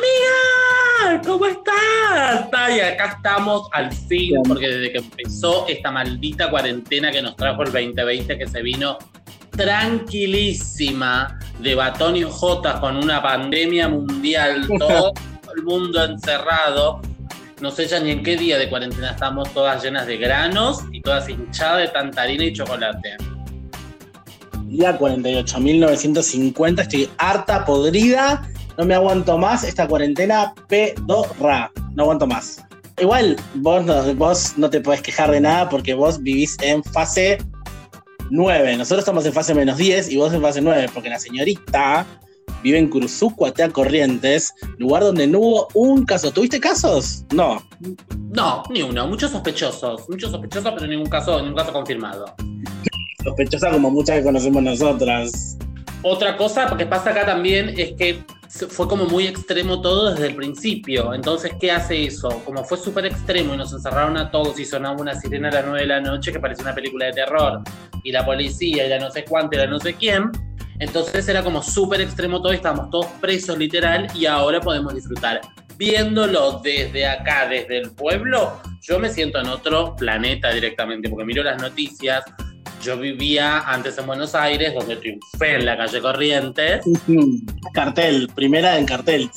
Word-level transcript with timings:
amiga, 0.00 1.22
¿cómo 1.26 1.46
estás? 1.46 2.48
Y 2.74 2.80
acá 2.80 3.16
estamos 3.16 3.68
al 3.72 3.92
fin, 3.92 4.34
porque 4.46 4.68
desde 4.68 4.92
que 4.92 4.98
empezó 4.98 5.66
esta 5.68 5.90
maldita 5.90 6.50
cuarentena 6.50 7.10
que 7.10 7.22
nos 7.22 7.36
trajo 7.36 7.62
el 7.62 7.72
2020, 7.72 8.38
que 8.38 8.46
se 8.46 8.62
vino 8.62 8.98
tranquilísima 9.50 11.38
de 11.58 11.74
batón 11.74 12.16
y 12.16 12.22
J 12.22 12.80
con 12.80 12.96
una 12.96 13.22
pandemia 13.22 13.88
mundial, 13.88 14.68
todo 14.78 15.12
el 15.56 15.62
mundo 15.64 16.04
encerrado. 16.04 17.00
No 17.60 17.70
sé 17.70 17.86
ya 17.86 18.00
ni 18.00 18.12
en 18.12 18.22
qué 18.22 18.36
día 18.36 18.58
de 18.58 18.70
cuarentena 18.70 19.10
estamos 19.10 19.52
todas 19.52 19.82
llenas 19.84 20.06
de 20.06 20.16
granos 20.16 20.80
y 20.92 21.02
todas 21.02 21.28
hinchadas 21.28 21.82
de 21.82 21.88
tantarina 21.88 22.44
y 22.44 22.54
chocolate. 22.54 23.16
Día 24.64 24.98
48.950, 24.98 26.82
estoy 26.82 27.10
harta, 27.18 27.64
podrida, 27.64 28.48
no 28.80 28.86
me 28.86 28.94
aguanto 28.94 29.36
más 29.36 29.62
esta 29.62 29.86
cuarentena 29.86 30.54
pedorra, 30.66 31.70
no 31.94 32.04
aguanto 32.04 32.26
más. 32.26 32.64
Igual, 32.98 33.36
vos 33.56 33.84
no, 33.84 34.14
vos 34.14 34.54
no 34.56 34.70
te 34.70 34.80
podés 34.80 35.02
quejar 35.02 35.30
de 35.30 35.38
nada 35.38 35.68
porque 35.68 35.92
vos 35.92 36.22
vivís 36.22 36.56
en 36.62 36.82
fase 36.82 37.36
9. 38.30 38.78
Nosotros 38.78 39.00
estamos 39.00 39.26
en 39.26 39.34
fase 39.34 39.52
menos 39.52 39.76
10 39.76 40.10
y 40.10 40.16
vos 40.16 40.32
en 40.32 40.40
fase 40.40 40.62
9, 40.62 40.86
porque 40.94 41.10
la 41.10 41.18
señorita 41.18 42.06
vive 42.62 42.78
en 42.78 42.88
Cruzú, 42.88 43.36
Cuatea 43.36 43.68
Corrientes, 43.68 44.54
lugar 44.78 45.02
donde 45.02 45.26
no 45.26 45.40
hubo 45.40 45.68
un 45.74 46.06
caso. 46.06 46.30
¿Tuviste 46.30 46.58
casos? 46.58 47.26
No. 47.34 47.62
No, 48.30 48.62
ni 48.70 48.80
uno. 48.80 49.06
Muchos 49.06 49.30
sospechosos. 49.30 50.08
Muchos 50.08 50.30
sospechosos, 50.30 50.72
pero 50.74 50.86
ningún 50.86 51.10
caso, 51.10 51.38
ningún 51.42 51.56
caso 51.56 51.74
confirmado. 51.74 52.34
Sospechosa 53.22 53.72
como 53.72 53.90
muchas 53.90 54.16
que 54.16 54.24
conocemos 54.24 54.62
nosotras. 54.62 55.58
Otra 56.00 56.38
cosa 56.38 56.74
que 56.78 56.86
pasa 56.86 57.10
acá 57.10 57.26
también 57.26 57.74
es 57.78 57.92
que 57.92 58.24
fue 58.50 58.88
como 58.88 59.06
muy 59.06 59.26
extremo 59.26 59.80
todo 59.80 60.10
desde 60.10 60.26
el 60.26 60.34
principio. 60.34 61.14
Entonces, 61.14 61.52
¿qué 61.60 61.70
hace 61.70 62.06
eso? 62.06 62.28
Como 62.44 62.64
fue 62.64 62.78
súper 62.78 63.06
extremo 63.06 63.54
y 63.54 63.56
nos 63.56 63.72
encerraron 63.72 64.16
a 64.16 64.30
todos 64.30 64.58
y 64.58 64.64
sonaba 64.64 65.00
una 65.00 65.14
sirena 65.14 65.48
a 65.48 65.52
las 65.52 65.64
9 65.64 65.80
de 65.80 65.86
la 65.86 66.00
noche 66.00 66.32
que 66.32 66.40
parecía 66.40 66.64
una 66.64 66.74
película 66.74 67.06
de 67.06 67.12
terror, 67.12 67.62
y 68.02 68.12
la 68.12 68.24
policía, 68.24 68.86
y 68.86 68.88
la 68.88 68.98
no 68.98 69.10
sé 69.10 69.24
cuánto, 69.24 69.56
y 69.56 69.60
la 69.60 69.66
no 69.66 69.78
sé 69.78 69.94
quién. 69.94 70.30
Entonces 70.80 71.28
era 71.28 71.44
como 71.44 71.62
súper 71.62 72.00
extremo 72.00 72.40
todo 72.40 72.52
y 72.52 72.56
estábamos 72.56 72.90
todos 72.90 73.06
presos 73.20 73.56
literal 73.58 74.08
y 74.14 74.26
ahora 74.26 74.60
podemos 74.60 74.94
disfrutar. 74.94 75.40
Viéndolo 75.76 76.60
desde 76.62 77.06
acá, 77.06 77.46
desde 77.48 77.78
el 77.78 77.90
pueblo, 77.92 78.60
yo 78.80 78.98
me 78.98 79.10
siento 79.10 79.38
en 79.40 79.48
otro 79.48 79.94
planeta 79.96 80.50
directamente, 80.50 81.08
porque 81.08 81.24
miro 81.24 81.42
las 81.42 81.60
noticias, 81.60 82.24
yo 82.82 82.96
vivía 82.96 83.60
antes 83.60 83.98
en 83.98 84.06
Buenos 84.06 84.34
Aires, 84.34 84.74
donde 84.74 84.96
triunfé 84.96 85.56
en 85.56 85.66
la 85.66 85.76
calle 85.76 86.00
Corrientes. 86.00 86.84
Cartel, 87.74 88.28
primera 88.34 88.78
en 88.78 88.86
cartel 88.86 89.30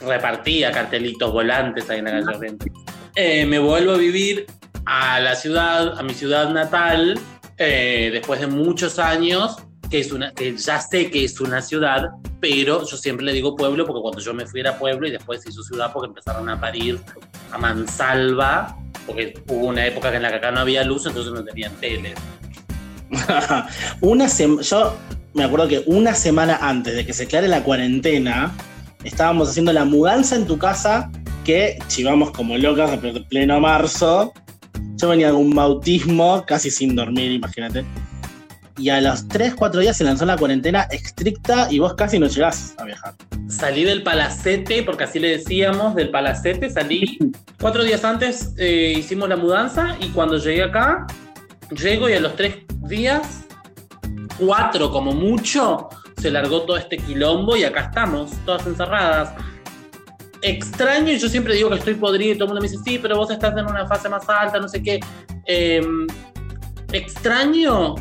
Repartía 0.00 0.70
cartelitos 0.70 1.32
volantes 1.32 1.90
ahí 1.90 1.98
en 1.98 2.04
la 2.04 2.10
calle 2.12 2.24
Corrientes. 2.24 2.72
Eh, 3.16 3.44
me 3.46 3.58
vuelvo 3.58 3.92
a 3.92 3.96
vivir 3.96 4.46
a 4.86 5.20
la 5.20 5.34
ciudad, 5.34 5.98
a 5.98 6.02
mi 6.02 6.14
ciudad 6.14 6.50
natal, 6.50 7.18
eh, 7.58 8.10
después 8.12 8.40
de 8.40 8.46
muchos 8.46 8.98
años, 8.98 9.56
que 9.90 9.98
es 9.98 10.12
una, 10.12 10.32
ya 10.34 10.80
sé 10.80 11.10
que 11.10 11.24
es 11.24 11.40
una 11.40 11.60
ciudad, 11.60 12.10
pero 12.38 12.86
yo 12.86 12.96
siempre 12.96 13.26
le 13.26 13.32
digo 13.32 13.56
pueblo 13.56 13.84
porque 13.84 14.00
cuando 14.00 14.20
yo 14.20 14.32
me 14.32 14.46
fui 14.46 14.60
era 14.60 14.78
pueblo 14.78 15.06
y 15.08 15.10
después 15.10 15.42
se 15.42 15.50
hizo 15.50 15.62
ciudad 15.64 15.92
porque 15.92 16.08
empezaron 16.08 16.48
a 16.48 16.60
parir 16.60 17.00
a 17.50 17.58
mansalva 17.58 18.76
porque 19.06 19.34
hubo 19.48 19.66
una 19.66 19.84
época 19.84 20.14
en 20.14 20.22
la 20.22 20.30
que 20.30 20.36
acá 20.36 20.52
no 20.52 20.60
había 20.60 20.84
luz, 20.84 21.06
entonces 21.06 21.32
no 21.32 21.42
tenían 21.42 21.74
tele. 21.80 22.14
una 24.00 24.28
yo 24.28 24.96
me 25.34 25.44
acuerdo 25.44 25.66
que 25.66 25.82
una 25.86 26.14
semana 26.14 26.58
antes 26.60 26.94
de 26.94 27.04
que 27.04 27.12
se 27.12 27.24
aclare 27.24 27.48
la 27.48 27.64
cuarentena, 27.64 28.54
estábamos 29.02 29.48
haciendo 29.48 29.72
la 29.72 29.84
mudanza 29.84 30.36
en 30.36 30.46
tu 30.46 30.58
casa, 30.58 31.10
que 31.44 31.78
chivamos 31.88 32.30
como 32.30 32.56
locas 32.56 32.92
a 32.92 33.00
pleno 33.28 33.58
marzo. 33.58 34.32
Yo 34.96 35.08
venía 35.08 35.28
de 35.28 35.32
un 35.32 35.52
bautismo 35.52 36.44
casi 36.46 36.70
sin 36.70 36.94
dormir, 36.94 37.32
imagínate 37.32 37.84
y 38.80 38.88
a 38.88 39.00
los 39.00 39.28
3, 39.28 39.54
4 39.54 39.80
días 39.82 39.96
se 39.96 40.04
lanzó 40.04 40.24
la 40.24 40.36
cuarentena 40.36 40.88
estricta 40.90 41.68
y 41.70 41.78
vos 41.78 41.94
casi 41.94 42.18
no 42.18 42.26
llegás 42.26 42.74
a 42.78 42.84
viajar. 42.84 43.14
Salí 43.48 43.84
del 43.84 44.02
palacete, 44.02 44.82
porque 44.82 45.04
así 45.04 45.18
le 45.18 45.28
decíamos, 45.28 45.94
del 45.94 46.10
palacete, 46.10 46.70
salí 46.70 47.18
cuatro 47.60 47.84
días 47.84 48.04
antes, 48.04 48.54
eh, 48.56 48.94
hicimos 48.96 49.28
la 49.28 49.36
mudanza 49.36 49.96
y 50.00 50.08
cuando 50.08 50.38
llegué 50.38 50.62
acá, 50.62 51.06
llego 51.70 52.08
y 52.08 52.14
a 52.14 52.20
los 52.20 52.34
tres 52.36 52.56
días, 52.88 53.44
cuatro 54.38 54.90
como 54.90 55.12
mucho, 55.12 55.88
se 56.16 56.30
largó 56.30 56.62
todo 56.62 56.78
este 56.78 56.96
quilombo 56.96 57.56
y 57.56 57.64
acá 57.64 57.80
estamos, 57.80 58.30
todas 58.46 58.66
encerradas. 58.66 59.34
Extraño, 60.42 61.12
y 61.12 61.18
yo 61.18 61.28
siempre 61.28 61.54
digo 61.54 61.68
que 61.68 61.76
estoy 61.76 61.94
podrido 61.94 62.32
y 62.32 62.34
todo 62.34 62.44
el 62.44 62.48
mundo 62.54 62.62
me 62.62 62.68
dice, 62.68 62.82
sí, 62.82 62.98
pero 62.98 63.16
vos 63.16 63.30
estás 63.30 63.54
en 63.58 63.66
una 63.66 63.86
fase 63.86 64.08
más 64.08 64.26
alta, 64.26 64.58
no 64.58 64.68
sé 64.68 64.82
qué. 64.82 65.00
Em, 65.44 66.06
extraño 66.92 67.94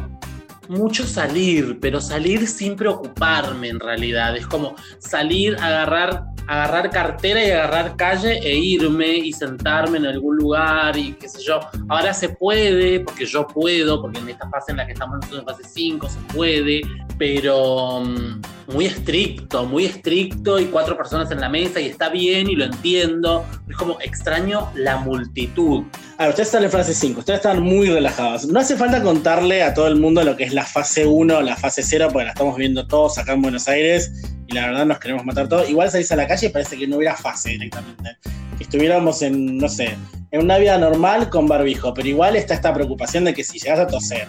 mucho 0.70 1.06
salir, 1.06 1.80
pero 1.82 2.00
salir 2.00 2.48
sin 2.48 2.76
preocuparme 2.76 3.70
en 3.70 3.80
realidad. 3.80 4.38
Es 4.38 4.46
como 4.46 4.76
salir, 5.00 5.58
agarrar, 5.60 6.26
agarrar 6.48 6.92
cartera 6.92 7.44
y 7.44 7.50
agarrar 7.50 7.96
calle 7.96 8.40
e 8.44 8.56
irme 8.56 9.18
y 9.18 9.34
sentarme 9.34 9.98
en 9.98 10.06
algún 10.06 10.38
lugar 10.38 10.96
y 10.96 11.14
qué 11.14 11.28
sé 11.28 11.42
yo. 11.42 11.60
Ahora 11.90 12.14
se 12.14 12.30
puede, 12.30 13.00
porque 13.00 13.26
yo 13.26 13.48
puedo, 13.48 14.02
porque 14.02 14.20
en 14.20 14.30
esta 14.30 14.48
fase 14.50 14.72
en 14.72 14.78
la 14.78 14.86
que 14.86 14.94
estamos 14.94 15.18
nosotros, 15.18 15.40
en 15.40 15.46
fase 15.46 15.64
5, 15.68 16.08
se 16.08 16.20
puede, 16.34 16.82
pero 17.18 18.02
mm, 18.02 18.42
muy 18.74 18.86
estricto, 18.86 19.66
muy 19.66 19.86
estricto 19.86 20.60
y 20.60 20.66
cuatro 20.66 20.96
personas 20.96 21.32
en 21.32 21.42
la 21.42 21.50
mesa 21.50 21.82
y 21.82 21.88
está 21.88 22.10
bien 22.10 22.48
y 22.48 22.56
lo 22.56 22.66
entiendo. 22.66 23.44
Es 23.68 23.76
como 23.76 24.00
extraño 24.02 24.72
la 24.76 24.98
multitud. 24.98 25.84
Ahora, 26.20 26.32
ustedes 26.32 26.50
están 26.50 26.66
en 26.66 26.70
fase 26.70 26.94
5, 26.94 27.20
ustedes 27.22 27.38
están 27.38 27.64
muy 27.64 27.88
relajados. 27.88 28.46
No 28.46 28.60
hace 28.60 28.76
falta 28.76 29.02
contarle 29.02 29.64
a 29.64 29.74
todo 29.74 29.88
el 29.88 29.96
mundo 29.96 30.22
lo 30.22 30.36
que 30.36 30.44
es 30.44 30.54
la 30.54 30.66
fase 30.66 31.06
1, 31.06 31.42
la 31.44 31.56
fase 31.56 31.82
0, 31.82 32.10
porque 32.12 32.26
la 32.26 32.32
estamos 32.32 32.58
viendo 32.58 32.86
todos 32.86 33.18
acá 33.18 33.32
en 33.32 33.42
Buenos 33.42 33.70
Aires 33.70 34.12
y 34.46 34.54
la 34.54 34.68
verdad 34.68 34.86
nos 34.86 35.00
queremos 35.00 35.24
matar 35.24 35.48
todos. 35.48 35.70
Igual 35.70 35.90
salís 35.90 36.12
a 36.12 36.18
la 36.18 36.28
calle 36.28 36.48
y 36.48 36.50
parece 36.50 36.78
que 36.78 36.88
no 36.88 36.98
hubiera 36.98 37.16
fase 37.16 37.52
directamente. 37.52 38.18
Que 38.58 38.64
estuviéramos 38.66 39.22
en, 39.22 39.60
no 39.60 39.70
sé, 39.70 39.96
en 40.32 40.42
una 40.42 40.58
vida 40.58 40.78
normal 40.78 41.30
con 41.30 41.48
barbijo, 41.48 41.94
pero 41.94 42.10
igual 42.10 42.36
está 42.36 42.54
esta 42.54 42.74
preocupación 42.74 43.24
de 43.24 43.34
que 43.34 43.46
si 43.46 43.58
llegas 43.58 43.80
a 43.80 43.88
toser 43.88 44.28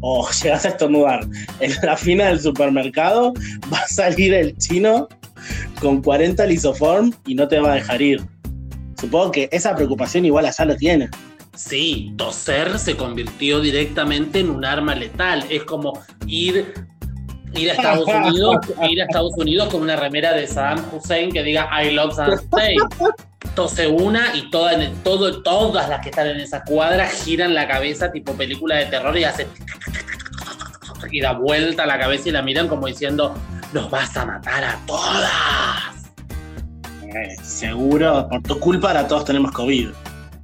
o 0.00 0.28
llegas 0.42 0.64
a 0.64 0.70
estornudar 0.70 1.24
en 1.60 1.72
la 1.84 1.96
fina 1.96 2.26
del 2.26 2.40
supermercado, 2.40 3.32
va 3.72 3.78
a 3.78 3.86
salir 3.86 4.34
el 4.34 4.58
chino 4.58 5.06
con 5.80 6.02
40 6.02 6.44
lisoform 6.46 7.12
y 7.28 7.36
no 7.36 7.46
te 7.46 7.60
va 7.60 7.70
a 7.70 7.74
dejar 7.76 8.02
ir. 8.02 8.26
Supongo 9.00 9.30
que 9.30 9.48
esa 9.52 9.76
preocupación 9.76 10.24
igual 10.24 10.44
allá 10.44 10.64
lo 10.64 10.74
tiene. 10.74 11.08
Sí, 11.58 12.14
toser 12.16 12.78
se 12.78 12.96
convirtió 12.96 13.58
directamente 13.58 14.38
en 14.38 14.50
un 14.50 14.64
arma 14.64 14.94
letal. 14.94 15.44
Es 15.50 15.64
como 15.64 16.00
ir, 16.28 16.72
ir 17.52 17.70
a 17.70 17.72
Estados 17.72 18.06
Unidos, 18.14 18.58
ir 18.88 19.02
a 19.02 19.04
Estados 19.04 19.32
Unidos 19.36 19.68
con 19.68 19.82
una 19.82 19.96
remera 19.96 20.34
de 20.34 20.46
Saddam 20.46 20.84
Hussein 20.92 21.32
que 21.32 21.42
diga 21.42 21.68
I 21.82 21.90
love 21.90 22.14
Saddam 22.14 22.38
Hussein. 22.52 22.78
Tose 23.56 23.88
una 23.88 24.36
y 24.36 24.48
toda, 24.50 24.78
todo, 25.02 25.42
todas 25.42 25.88
las 25.88 26.00
que 26.00 26.10
están 26.10 26.28
en 26.28 26.38
esa 26.38 26.62
cuadra 26.62 27.08
giran 27.08 27.54
la 27.54 27.66
cabeza 27.66 28.12
tipo 28.12 28.34
película 28.34 28.76
de 28.76 28.86
terror 28.86 29.18
y 29.18 29.24
hacen 29.24 29.48
y 31.10 31.20
da 31.20 31.32
vuelta 31.32 31.86
la 31.86 31.98
cabeza 31.98 32.28
y 32.28 32.32
la 32.32 32.42
miran 32.42 32.68
como 32.68 32.86
diciendo 32.86 33.34
nos 33.72 33.90
vas 33.90 34.16
a 34.16 34.24
matar 34.24 34.62
a 34.62 34.78
todas. 34.86 36.12
Eh, 37.02 37.36
seguro, 37.42 38.28
por 38.30 38.42
tu 38.44 38.60
culpa 38.60 38.88
ahora 38.88 39.08
todos 39.08 39.24
tenemos 39.24 39.50
COVID. 39.50 39.88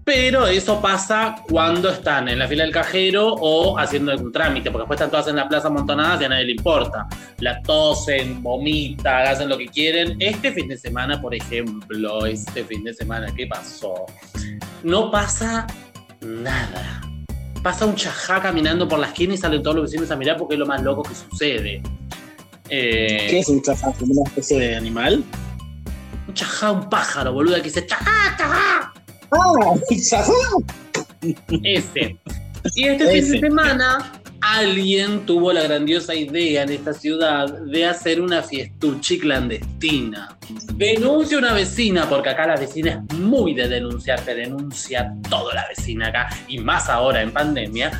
Pero 0.04 0.46
eso 0.46 0.82
pasa 0.82 1.36
cuando 1.48 1.88
están 1.88 2.28
en 2.28 2.38
la 2.38 2.46
fila 2.46 2.64
del 2.64 2.72
cajero 2.72 3.34
o 3.40 3.78
haciendo 3.78 4.12
algún 4.12 4.30
trámite, 4.30 4.70
porque 4.70 4.82
después 4.82 4.98
están 4.98 5.10
todas 5.10 5.28
en 5.28 5.36
la 5.36 5.48
plaza 5.48 5.68
amontonadas 5.68 6.20
y 6.20 6.24
a 6.24 6.28
nadie 6.28 6.44
le 6.44 6.52
importa. 6.52 7.08
La 7.38 7.62
tosen, 7.62 8.42
vomitan, 8.42 9.26
hacen 9.26 9.48
lo 9.48 9.56
que 9.56 9.66
quieren. 9.66 10.16
Este 10.20 10.52
fin 10.52 10.68
de 10.68 10.76
semana, 10.76 11.20
por 11.22 11.34
ejemplo, 11.34 12.26
este 12.26 12.64
fin 12.64 12.84
de 12.84 12.92
semana, 12.92 13.28
¿qué 13.34 13.46
pasó? 13.46 14.04
No 14.82 15.10
pasa 15.10 15.66
nada. 16.20 17.00
Pasa 17.62 17.86
un 17.86 17.94
chajá 17.94 18.42
caminando 18.42 18.86
por 18.86 18.98
la 18.98 19.06
esquina 19.06 19.32
y 19.32 19.38
salen 19.38 19.62
todos 19.62 19.76
los 19.76 19.84
vecinos 19.86 20.10
a 20.10 20.16
mirar 20.16 20.36
porque 20.36 20.54
es 20.54 20.60
lo 20.60 20.66
más 20.66 20.82
loco 20.82 21.02
que 21.02 21.14
sucede. 21.14 21.82
Eh, 22.68 23.26
¿Qué 23.30 23.38
es 23.38 23.48
un 23.48 23.62
chajá? 23.62 23.88
una 24.00 24.22
especie 24.26 24.58
de 24.58 24.76
animal? 24.76 25.24
Un 26.28 26.34
chajá, 26.34 26.72
un 26.72 26.90
pájaro, 26.90 27.32
boludo, 27.32 27.56
que 27.56 27.62
dice 27.62 27.86
chajá, 27.86 28.36
chajá. 28.36 28.93
Ese. 31.62 32.18
Y 32.74 32.88
este 32.88 33.06
fin 33.06 33.30
de 33.32 33.40
semana 33.40 34.12
alguien 34.40 35.24
tuvo 35.26 35.52
la 35.52 35.62
grandiosa 35.62 36.14
idea 36.14 36.62
en 36.62 36.70
esta 36.70 36.92
ciudad 36.92 37.46
de 37.66 37.86
hacer 37.86 38.20
una 38.20 38.42
fiestuchi 38.42 39.18
clandestina. 39.18 40.36
Denuncia 40.74 41.38
una 41.38 41.52
vecina, 41.52 42.08
porque 42.08 42.30
acá 42.30 42.46
la 42.46 42.56
vecina 42.56 43.04
es 43.08 43.18
muy 43.18 43.54
de 43.54 43.68
denunciar, 43.68 44.20
te 44.20 44.34
denuncia 44.34 45.14
toda 45.30 45.54
la 45.54 45.66
vecina 45.68 46.08
acá, 46.08 46.28
y 46.48 46.58
más 46.58 46.88
ahora 46.88 47.22
en 47.22 47.32
pandemia. 47.32 47.90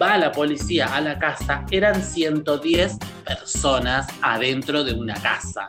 Va 0.00 0.16
la 0.16 0.30
policía 0.30 0.86
a 0.94 1.00
la 1.00 1.18
casa, 1.18 1.64
eran 1.72 2.02
110 2.02 2.98
personas 3.24 4.06
adentro 4.22 4.84
de 4.84 4.92
una 4.92 5.14
casa 5.14 5.66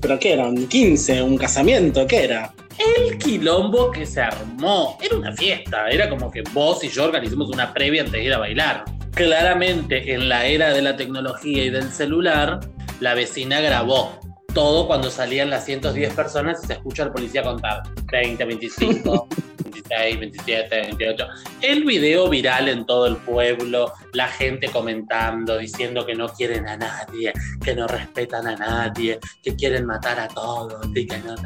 ¿Pero 0.00 0.18
qué 0.18 0.34
era? 0.34 0.46
¿Un 0.46 0.66
15? 0.66 1.22
¿Un 1.22 1.36
casamiento? 1.36 2.06
¿Qué 2.06 2.24
era? 2.24 2.52
El 2.78 3.18
quilombo 3.18 3.90
que 3.90 4.06
se 4.06 4.20
armó. 4.20 4.98
Era 5.02 5.16
una 5.16 5.32
fiesta. 5.32 5.88
Era 5.88 6.08
como 6.08 6.30
que 6.30 6.42
vos 6.52 6.82
y 6.84 6.88
yo 6.88 7.04
organizamos 7.04 7.50
una 7.50 7.72
previa 7.74 8.02
antes 8.02 8.12
de 8.12 8.24
ir 8.24 8.34
a 8.34 8.38
bailar. 8.38 8.84
Claramente, 9.14 10.12
en 10.14 10.28
la 10.28 10.46
era 10.46 10.72
de 10.72 10.82
la 10.82 10.96
tecnología 10.96 11.64
y 11.64 11.70
del 11.70 11.90
celular, 11.90 12.60
la 13.00 13.14
vecina 13.14 13.60
grabó 13.60 14.18
todo 14.58 14.88
cuando 14.88 15.08
salían 15.08 15.50
las 15.50 15.66
110 15.66 16.14
personas 16.14 16.58
y 16.64 16.66
se 16.66 16.72
escucha 16.72 17.04
al 17.04 17.12
policía 17.12 17.44
contar 17.44 17.80
20, 18.10 18.44
25, 18.44 19.28
26, 19.62 20.18
27, 20.18 20.80
28. 20.80 21.26
El 21.62 21.84
video 21.84 22.28
viral 22.28 22.68
en 22.68 22.84
todo 22.84 23.06
el 23.06 23.18
pueblo, 23.18 23.92
la 24.14 24.26
gente 24.26 24.66
comentando, 24.66 25.58
diciendo 25.58 26.04
que 26.04 26.16
no 26.16 26.26
quieren 26.30 26.66
a 26.66 26.76
nadie, 26.76 27.32
que 27.62 27.72
no 27.72 27.86
respetan 27.86 28.48
a 28.48 28.56
nadie, 28.56 29.20
que 29.44 29.54
quieren 29.54 29.86
matar 29.86 30.18
a 30.18 30.26
todos 30.26 30.84
y 30.92 31.06
que 31.06 31.18
no 31.18 31.36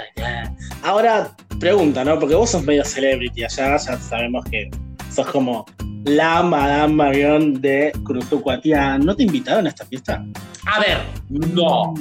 Ahora, 0.82 1.36
pregunta, 1.60 2.06
¿no? 2.06 2.18
Porque 2.18 2.34
vos 2.34 2.48
sos 2.48 2.62
medio 2.62 2.82
celebrity 2.82 3.44
allá, 3.44 3.76
ya 3.76 3.98
sabemos 3.98 4.42
que 4.50 4.70
sos 5.12 5.26
como 5.26 5.66
la 6.04 6.42
Madame 6.42 7.04
avión 7.04 7.60
de 7.60 7.92
Cruzucuatiá. 8.04 8.98
¿No 8.98 9.14
te 9.14 9.24
invitaron 9.24 9.66
a 9.66 9.68
esta 9.68 9.84
fiesta? 9.86 10.24
A 10.66 10.80
ver, 10.80 10.98
no. 11.28 11.94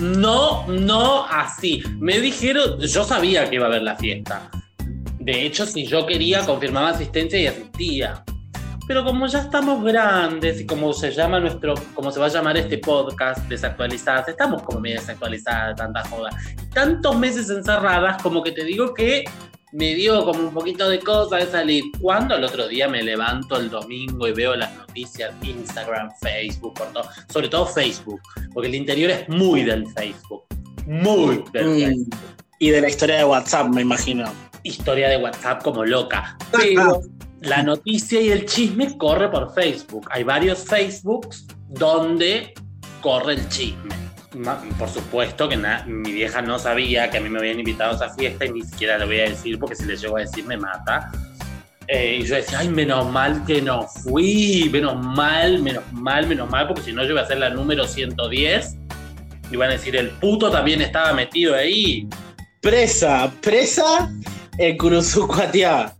No, 0.00 0.66
no 0.68 1.24
así. 1.26 1.82
Me 1.98 2.20
dijeron, 2.20 2.78
yo 2.80 3.04
sabía 3.04 3.48
que 3.48 3.56
iba 3.56 3.66
a 3.66 3.68
haber 3.68 3.82
la 3.82 3.96
fiesta. 3.96 4.50
De 5.18 5.46
hecho, 5.46 5.66
si 5.66 5.86
yo 5.86 6.06
quería, 6.06 6.44
confirmaba 6.46 6.90
asistencia 6.90 7.38
y 7.38 7.46
asistía. 7.46 8.24
Pero 8.86 9.04
como 9.04 9.26
ya 9.28 9.40
estamos 9.40 9.84
grandes 9.84 10.60
y 10.60 10.66
como 10.66 10.92
se 10.92 11.12
llama 11.12 11.38
nuestro, 11.38 11.74
como 11.94 12.10
se 12.10 12.18
va 12.18 12.26
a 12.26 12.30
llamar 12.30 12.56
este 12.56 12.78
podcast, 12.78 13.46
desactualizadas, 13.48 14.28
estamos 14.28 14.62
como 14.62 14.80
medio 14.80 14.98
desactualizadas, 14.98 15.76
tanta 15.76 16.02
joda. 16.08 16.30
Tantos 16.74 17.16
meses 17.16 17.48
encerradas, 17.50 18.20
como 18.22 18.42
que 18.42 18.50
te 18.50 18.64
digo 18.64 18.92
que 18.92 19.24
me 19.72 19.94
dio 19.94 20.24
como 20.24 20.40
un 20.40 20.54
poquito 20.54 20.88
de 20.88 20.98
cosa 20.98 21.36
de 21.36 21.46
salir. 21.46 21.84
Cuando 22.00 22.36
el 22.36 22.44
otro 22.44 22.68
día 22.68 22.88
me 22.88 23.02
levanto 23.02 23.56
el 23.56 23.70
domingo 23.70 24.26
y 24.26 24.32
veo 24.32 24.56
las 24.56 24.74
noticias, 24.76 25.32
Instagram, 25.42 26.10
Facebook, 26.20 26.74
por 26.74 26.92
todo, 26.92 27.04
sobre 27.28 27.48
todo 27.48 27.66
Facebook, 27.66 28.20
porque 28.52 28.68
el 28.68 28.74
interior 28.74 29.10
es 29.10 29.28
muy 29.28 29.64
del 29.64 29.86
Facebook, 29.92 30.44
muy 30.86 31.44
del 31.52 31.66
mm. 31.66 31.78
Facebook. 31.78 32.16
Y 32.58 32.70
de 32.70 32.80
la 32.80 32.88
historia 32.88 33.16
de 33.16 33.24
WhatsApp, 33.24 33.68
me 33.68 33.82
imagino. 33.82 34.30
Historia 34.64 35.08
de 35.08 35.16
WhatsApp 35.16 35.62
como 35.62 35.84
loca. 35.84 36.36
Pero 36.52 37.00
la 37.40 37.62
noticia 37.62 38.20
y 38.20 38.28
el 38.30 38.44
chisme 38.44 38.98
corre 38.98 39.30
por 39.30 39.54
Facebook. 39.54 40.06
Hay 40.10 40.24
varios 40.24 40.64
Facebooks 40.64 41.46
donde 41.68 42.52
corre 43.00 43.34
el 43.34 43.48
chisme 43.48 44.09
por 44.78 44.88
supuesto 44.88 45.48
que 45.48 45.56
mi 45.86 46.12
vieja 46.12 46.40
no 46.40 46.58
sabía 46.58 47.10
que 47.10 47.18
a 47.18 47.20
mí 47.20 47.28
me 47.28 47.38
habían 47.38 47.58
invitado 47.58 47.92
a 47.92 47.94
esa 47.96 48.14
fiesta 48.14 48.44
y 48.44 48.52
ni 48.52 48.62
siquiera 48.62 48.96
le 48.98 49.06
voy 49.06 49.20
a 49.20 49.24
decir 49.24 49.58
porque 49.58 49.74
si 49.74 49.84
le 49.84 49.96
llego 49.96 50.16
a 50.16 50.20
decir 50.20 50.44
me 50.44 50.56
mata. 50.56 51.10
Eh, 51.88 52.18
y 52.20 52.22
yo 52.24 52.36
decía, 52.36 52.60
ay, 52.60 52.68
menos 52.68 53.10
mal 53.10 53.44
que 53.44 53.60
no 53.60 53.82
fui, 53.82 54.70
menos 54.72 55.04
mal, 55.04 55.60
menos 55.60 55.82
mal, 55.90 56.24
menos 56.28 56.48
mal, 56.48 56.68
porque 56.68 56.82
si 56.82 56.92
no 56.92 57.02
yo 57.02 57.10
iba 57.10 57.22
a 57.22 57.26
ser 57.26 57.38
la 57.38 57.50
número 57.50 57.84
110. 57.84 58.76
Y 59.50 59.56
van 59.56 59.70
a 59.70 59.72
decir, 59.72 59.96
el 59.96 60.10
puto 60.10 60.52
también 60.52 60.80
estaba 60.80 61.12
metido 61.12 61.56
ahí. 61.56 62.08
Presa, 62.60 63.32
presa 63.40 64.08
en 64.56 64.78
Curuzucuatiá. 64.78 65.92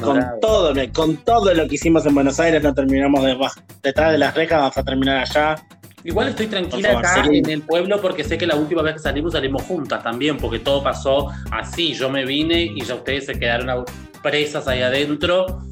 Con 0.00 0.24
todo, 0.40 0.72
con 0.94 1.16
todo 1.18 1.52
lo 1.52 1.68
que 1.68 1.74
hicimos 1.74 2.06
en 2.06 2.14
Buenos 2.14 2.40
Aires, 2.40 2.62
no 2.62 2.72
terminamos 2.72 3.22
de, 3.22 3.36
detrás 3.82 4.12
de 4.12 4.18
las 4.18 4.34
rejas, 4.34 4.60
vamos 4.60 4.78
a 4.78 4.82
terminar 4.82 5.18
allá. 5.18 5.56
Igual 6.04 6.28
estoy 6.28 6.46
tranquila 6.48 6.98
acá 6.98 7.24
en 7.30 7.48
el 7.48 7.62
pueblo 7.62 7.98
porque 8.00 8.22
sé 8.24 8.36
que 8.36 8.46
la 8.46 8.56
última 8.56 8.82
vez 8.82 8.94
que 8.94 8.98
salimos 9.00 9.32
salimos 9.32 9.62
juntas 9.62 10.02
también, 10.02 10.36
porque 10.36 10.58
todo 10.58 10.82
pasó 10.82 11.30
así. 11.50 11.94
Yo 11.94 12.10
me 12.10 12.26
vine 12.26 12.62
y 12.62 12.84
ya 12.84 12.94
ustedes 12.94 13.26
se 13.26 13.38
quedaron 13.38 13.84
presas 14.22 14.68
ahí 14.68 14.82
adentro 14.82 15.62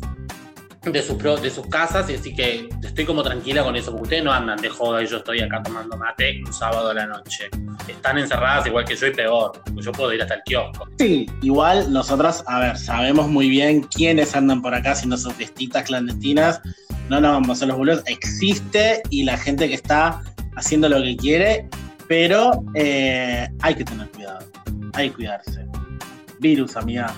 de 0.83 1.03
sus, 1.03 1.17
de 1.41 1.51
sus 1.51 1.67
casas 1.69 2.11
y 2.11 2.15
así 2.15 2.35
que 2.35 2.69
estoy 2.83 3.05
como 3.05 3.23
tranquila 3.23 3.63
con 3.63 3.77
eso, 3.77 3.91
porque 3.93 4.03
ustedes 4.05 4.25
no 4.25 4.33
andan 4.33 4.61
de 4.61 4.69
joda 4.69 5.03
y 5.03 5.07
yo 5.07 5.19
estoy 5.19 5.41
acá 5.41 5.63
tomando 5.63 5.97
mate 5.97 6.41
un 6.45 6.53
sábado 6.53 6.91
a 6.91 6.95
la 6.95 7.07
noche. 7.07 7.49
Están 7.87 8.19
encerradas 8.19 8.67
igual 8.67 8.85
que 8.85 8.97
yo 8.97 9.07
y 9.07 9.13
peor, 9.13 9.53
porque 9.53 9.83
yo 9.83 9.93
puedo 9.93 10.13
ir 10.13 10.23
hasta 10.23 10.35
el 10.35 10.43
kiosco. 10.45 10.89
Sí, 10.99 11.31
igual 11.43 11.93
nosotras, 11.93 12.43
a 12.47 12.59
ver, 12.59 12.79
sabemos 12.79 13.29
muy 13.29 13.49
bien 13.49 13.83
quiénes 13.83 14.35
andan 14.35 14.61
por 14.61 14.75
acá 14.75 14.95
si 14.95 15.07
no 15.07 15.17
son 15.17 15.33
fiestitas 15.35 15.85
clandestinas 15.85 16.61
no 17.13 17.21
nos 17.21 17.33
vamos 17.33 17.49
a 17.51 17.53
hacer 17.53 17.69
los 17.69 17.77
boludos, 17.77 18.03
existe 18.07 19.03
y 19.11 19.25
la 19.25 19.37
gente 19.37 19.69
que 19.69 19.75
está 19.75 20.23
haciendo 20.57 20.89
lo 20.89 21.03
que 21.03 21.15
quiere, 21.15 21.69
pero 22.09 22.65
eh, 22.75 23.47
hay 23.61 23.75
que 23.75 23.85
tener 23.85 24.09
cuidado, 24.09 24.47
hay 24.95 25.11
que 25.11 25.17
cuidarse. 25.17 25.67
Virus, 26.41 26.75
amiga. 26.75 27.15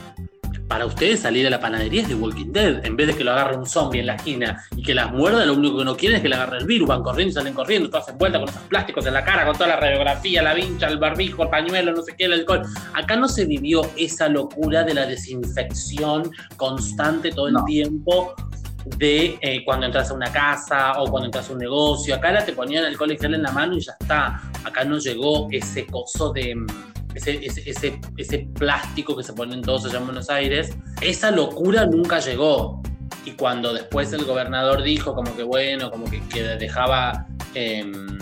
Para 0.66 0.86
ustedes 0.86 1.20
salir 1.20 1.46
a 1.46 1.50
la 1.50 1.60
panadería 1.60 2.02
es 2.02 2.08
de 2.08 2.16
Walking 2.16 2.50
Dead, 2.50 2.84
en 2.84 2.96
vez 2.96 3.06
de 3.06 3.14
que 3.14 3.22
lo 3.22 3.30
agarre 3.30 3.56
un 3.56 3.66
zombie 3.66 4.00
en 4.00 4.06
la 4.06 4.16
esquina 4.16 4.60
y 4.74 4.82
que 4.82 4.94
las 4.94 5.12
muerda, 5.12 5.46
lo 5.46 5.54
único 5.54 5.78
que 5.78 5.84
no 5.84 5.96
quieren 5.96 6.16
es 6.16 6.22
que 6.22 6.28
le 6.28 6.34
agarre 6.34 6.58
el 6.58 6.66
virus, 6.66 6.88
van 6.88 7.02
corriendo 7.04 7.30
y 7.30 7.34
salen 7.34 7.54
corriendo, 7.54 7.88
todas 7.88 8.08
envueltas 8.08 8.40
con 8.40 8.48
esos 8.48 8.62
plásticos 8.62 9.06
en 9.06 9.14
la 9.14 9.24
cara, 9.24 9.46
con 9.46 9.54
toda 9.54 9.68
la 9.68 9.76
radiografía, 9.76 10.42
la 10.42 10.54
vincha, 10.54 10.88
el 10.88 10.98
barbijo, 10.98 11.44
el 11.44 11.50
pañuelo, 11.50 11.92
no 11.92 12.02
sé 12.02 12.16
qué, 12.18 12.24
el 12.24 12.32
alcohol. 12.32 12.62
Acá 12.94 13.14
no 13.14 13.28
se 13.28 13.44
vivió 13.44 13.88
esa 13.96 14.28
locura 14.28 14.82
de 14.82 14.94
la 14.94 15.06
desinfección 15.06 16.32
constante 16.56 17.30
todo 17.30 17.46
el 17.46 17.56
tiempo 17.66 18.34
de 18.84 19.38
eh, 19.40 19.64
cuando 19.64 19.86
entras 19.86 20.10
a 20.10 20.14
una 20.14 20.30
casa 20.30 20.92
o 21.00 21.10
cuando 21.10 21.26
entras 21.26 21.48
a 21.48 21.52
un 21.52 21.58
negocio. 21.58 22.14
Acá 22.14 22.44
te 22.44 22.52
ponían 22.52 22.84
alcohol 22.84 23.12
y 23.12 23.18
gel 23.18 23.34
en 23.34 23.42
la 23.42 23.52
mano 23.52 23.76
y 23.76 23.80
ya 23.80 23.96
está. 23.98 24.40
Acá 24.64 24.84
no 24.84 24.98
llegó 24.98 25.48
ese 25.50 25.86
coso 25.86 26.32
de. 26.32 26.54
Mm, 26.54 26.66
ese, 27.14 27.46
ese, 27.46 28.00
ese, 28.16 28.38
plástico 28.58 29.16
que 29.16 29.22
se 29.22 29.32
ponen 29.32 29.62
todos 29.62 29.84
allá 29.84 29.98
en 29.98 30.06
Buenos 30.06 30.28
Aires. 30.30 30.76
Esa 31.00 31.30
locura 31.30 31.86
nunca 31.86 32.18
llegó. 32.18 32.82
Y 33.24 33.32
cuando 33.32 33.72
después 33.72 34.12
el 34.12 34.24
gobernador 34.24 34.82
dijo 34.82 35.14
como 35.14 35.34
que 35.36 35.44
bueno, 35.44 35.90
como 35.90 36.06
que, 36.10 36.20
dejaba 36.58 37.26
em, 37.54 38.18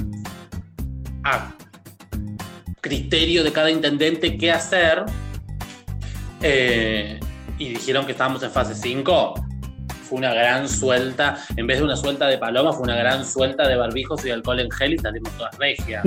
a 1.24 1.54
criterio 2.82 3.42
de 3.42 3.52
cada 3.52 3.70
intendente 3.70 4.36
qué 4.36 4.52
hacer, 4.52 5.04
eh, 6.42 7.18
y 7.58 7.70
dijeron 7.70 8.04
que 8.04 8.12
estábamos 8.12 8.42
en 8.42 8.50
fase 8.50 8.74
5, 8.74 9.34
fue 10.12 10.18
una 10.18 10.34
gran 10.34 10.68
suelta, 10.68 11.38
en 11.56 11.66
vez 11.66 11.78
de 11.78 11.84
una 11.84 11.96
suelta 11.96 12.26
de 12.26 12.36
paloma, 12.36 12.74
fue 12.74 12.82
una 12.82 12.96
gran 12.96 13.24
suelta 13.24 13.66
de 13.66 13.76
barbijos 13.76 14.22
y 14.26 14.30
alcohol 14.30 14.60
en 14.60 14.70
gel 14.70 14.92
y 14.92 14.98
salimos 14.98 15.32
todas 15.38 15.56
regias. 15.56 16.04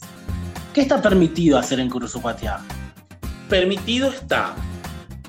¿Qué 0.72 0.80
está 0.80 1.02
permitido 1.02 1.58
hacer 1.58 1.78
en 1.78 1.90
Curuzupatia? 1.90 2.58
Permitido 3.50 4.08
está. 4.08 4.54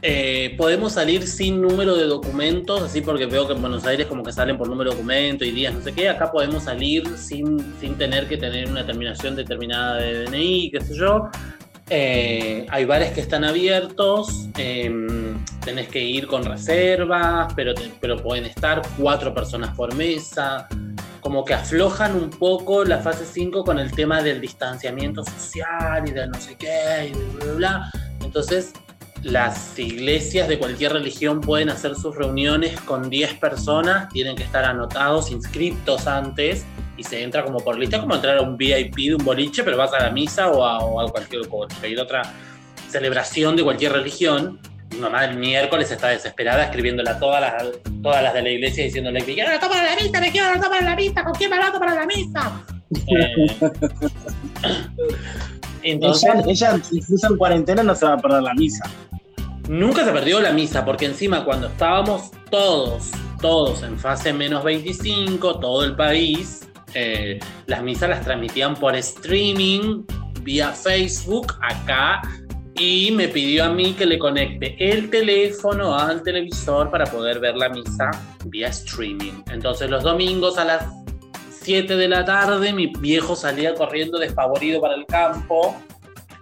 Eh, 0.01 0.55
podemos 0.57 0.93
salir 0.93 1.27
sin 1.27 1.61
número 1.61 1.97
de 1.97 2.05
documentos, 2.05 2.81
así 2.83 3.01
porque 3.01 3.25
veo 3.25 3.45
que 3.45 3.53
en 3.53 3.61
Buenos 3.61 3.85
Aires 3.85 4.07
como 4.07 4.23
que 4.23 4.31
salen 4.31 4.57
por 4.57 4.69
número 4.69 4.91
de 4.91 4.95
documento 4.95 5.43
y 5.43 5.51
días, 5.51 5.73
no 5.73 5.81
sé 5.81 5.91
qué. 5.91 6.07
Acá 6.07 6.31
podemos 6.31 6.63
salir 6.63 7.05
sin, 7.17 7.59
sin 7.81 7.95
tener 7.95 8.29
que 8.29 8.37
tener 8.37 8.69
una 8.69 8.85
terminación 8.85 9.35
determinada 9.35 9.97
de 9.97 10.23
DNI, 10.23 10.71
qué 10.71 10.79
sé 10.79 10.95
yo. 10.95 11.29
Eh, 11.89 12.67
hay 12.69 12.85
bares 12.85 13.13
que 13.13 13.21
están 13.21 13.43
abiertos, 13.43 14.47
em, 14.57 15.43
tenés 15.65 15.87
que 15.87 15.99
ir 15.99 16.27
con 16.27 16.43
reservas, 16.45 17.51
pero, 17.55 17.73
pero 17.99 18.21
pueden 18.21 18.45
estar 18.45 18.81
cuatro 18.97 19.33
personas 19.33 19.75
por 19.75 19.95
mesa. 19.95 20.67
Como 21.19 21.43
que 21.43 21.53
aflojan 21.53 22.15
un 22.15 22.29
poco 22.29 22.85
la 22.85 22.99
fase 22.99 23.25
5 23.25 23.63
con 23.63 23.79
el 23.79 23.91
tema 23.91 24.21
del 24.21 24.39
distanciamiento 24.39 25.23
social 25.23 26.07
y 26.07 26.11
de 26.11 26.27
no 26.27 26.39
sé 26.39 26.55
qué 26.55 27.11
y 27.11 27.11
bla, 27.11 27.45
bla, 27.45 27.53
bla. 27.53 27.91
Entonces, 28.23 28.73
las 29.23 29.77
iglesias 29.77 30.47
de 30.47 30.59
cualquier 30.59 30.93
religión 30.93 31.41
pueden 31.41 31.69
hacer 31.69 31.95
sus 31.95 32.15
reuniones 32.15 32.79
con 32.81 33.09
10 33.09 33.33
personas, 33.33 34.09
tienen 34.09 34.35
que 34.35 34.43
estar 34.43 34.63
anotados, 34.63 35.31
inscriptos 35.31 36.07
antes 36.07 36.65
y 36.99 37.03
se 37.03 37.23
entra 37.23 37.45
como 37.45 37.59
por 37.59 37.79
lista, 37.79 38.01
como 38.01 38.15
entrar 38.15 38.37
a 38.37 38.41
un 38.41 38.57
VIP 38.57 38.95
de 38.95 39.15
un 39.15 39.23
boliche, 39.23 39.63
pero 39.63 39.77
vas 39.77 39.93
a 39.93 40.03
la 40.03 40.11
misa 40.11 40.49
o 40.49 40.99
a, 40.99 41.09
cualquier, 41.09 41.99
otra 41.99 42.21
celebración 42.89 43.55
de 43.55 43.63
cualquier 43.63 43.93
religión. 43.93 44.59
Mi 44.91 44.97
mamá 44.97 45.23
el 45.25 45.37
miércoles 45.37 45.89
está 45.91 46.09
desesperada 46.09 46.65
escribiéndole 46.65 47.09
a 47.09 47.17
todas 47.17 47.39
las, 47.39 47.63
todas 48.03 48.21
las 48.21 48.33
de 48.33 48.41
la 48.41 48.49
iglesia 48.49 48.83
diciéndole 48.83 49.21
que 49.21 49.33
quiero 49.33 49.57
tomar 49.59 49.83
la 49.83 49.95
misa, 49.95 50.19
me 50.19 50.31
quiero 50.31 50.61
tomar 50.61 50.83
la 50.83 50.95
misa, 50.95 51.23
¿con 51.23 51.33
quién 51.33 51.49
me 51.51 51.57
va 51.57 51.67
a 51.67 51.71
tomar 51.71 51.95
la 51.95 52.05
misa? 52.05 52.65
Eh, 55.81 55.93
entonces, 55.93 56.29
ella, 56.45 56.75
ella, 56.75 56.81
incluso 56.91 57.27
en 57.27 57.37
cuarentena, 57.37 57.83
no 57.83 57.95
se 57.95 58.05
va 58.05 58.15
a 58.15 58.17
perder 58.17 58.43
la 58.43 58.53
misa. 58.53 58.83
Nunca 59.69 60.03
se 60.03 60.11
perdió 60.11 60.41
la 60.41 60.51
misa, 60.51 60.83
porque 60.83 61.05
encima 61.05 61.45
cuando 61.45 61.67
estábamos 61.67 62.31
todos, 62.51 63.11
todos 63.39 63.81
en 63.83 63.97
fase 63.97 64.33
menos 64.33 64.65
25, 64.65 65.59
todo 65.59 65.85
el 65.85 65.95
país, 65.95 66.68
eh, 66.93 67.39
las 67.67 67.83
misas 67.83 68.09
las 68.09 68.23
transmitían 68.23 68.75
por 68.75 68.95
streaming 68.95 70.03
vía 70.41 70.71
Facebook 70.71 71.53
acá 71.61 72.21
y 72.75 73.11
me 73.11 73.27
pidió 73.27 73.65
a 73.65 73.69
mí 73.69 73.93
que 73.93 74.05
le 74.05 74.17
conecte 74.17 74.75
el 74.79 75.09
teléfono 75.09 75.97
al 75.97 76.23
televisor 76.23 76.89
para 76.89 77.05
poder 77.05 77.39
ver 77.39 77.55
la 77.57 77.69
misa 77.69 78.09
vía 78.45 78.69
streaming. 78.69 79.43
Entonces 79.51 79.89
los 79.89 80.03
domingos 80.03 80.57
a 80.57 80.65
las 80.65 80.85
7 81.61 81.97
de 81.97 82.07
la 82.07 82.23
tarde 82.23 82.71
mi 82.71 82.87
viejo 82.87 83.35
salía 83.35 83.75
corriendo 83.75 84.17
despavorido 84.17 84.79
para 84.79 84.95
el 84.95 85.05
campo 85.05 85.75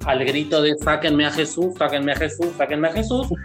al 0.05 0.23
grito 0.23 0.61
de 0.61 0.75
sáquenme 0.77 1.25
a 1.25 1.31
Jesús, 1.31 1.73
sáquenme 1.77 2.13
a 2.13 2.15
Jesús, 2.15 2.47
sáquenme 2.57 2.87
a 2.87 2.93
Jesús. 2.93 3.27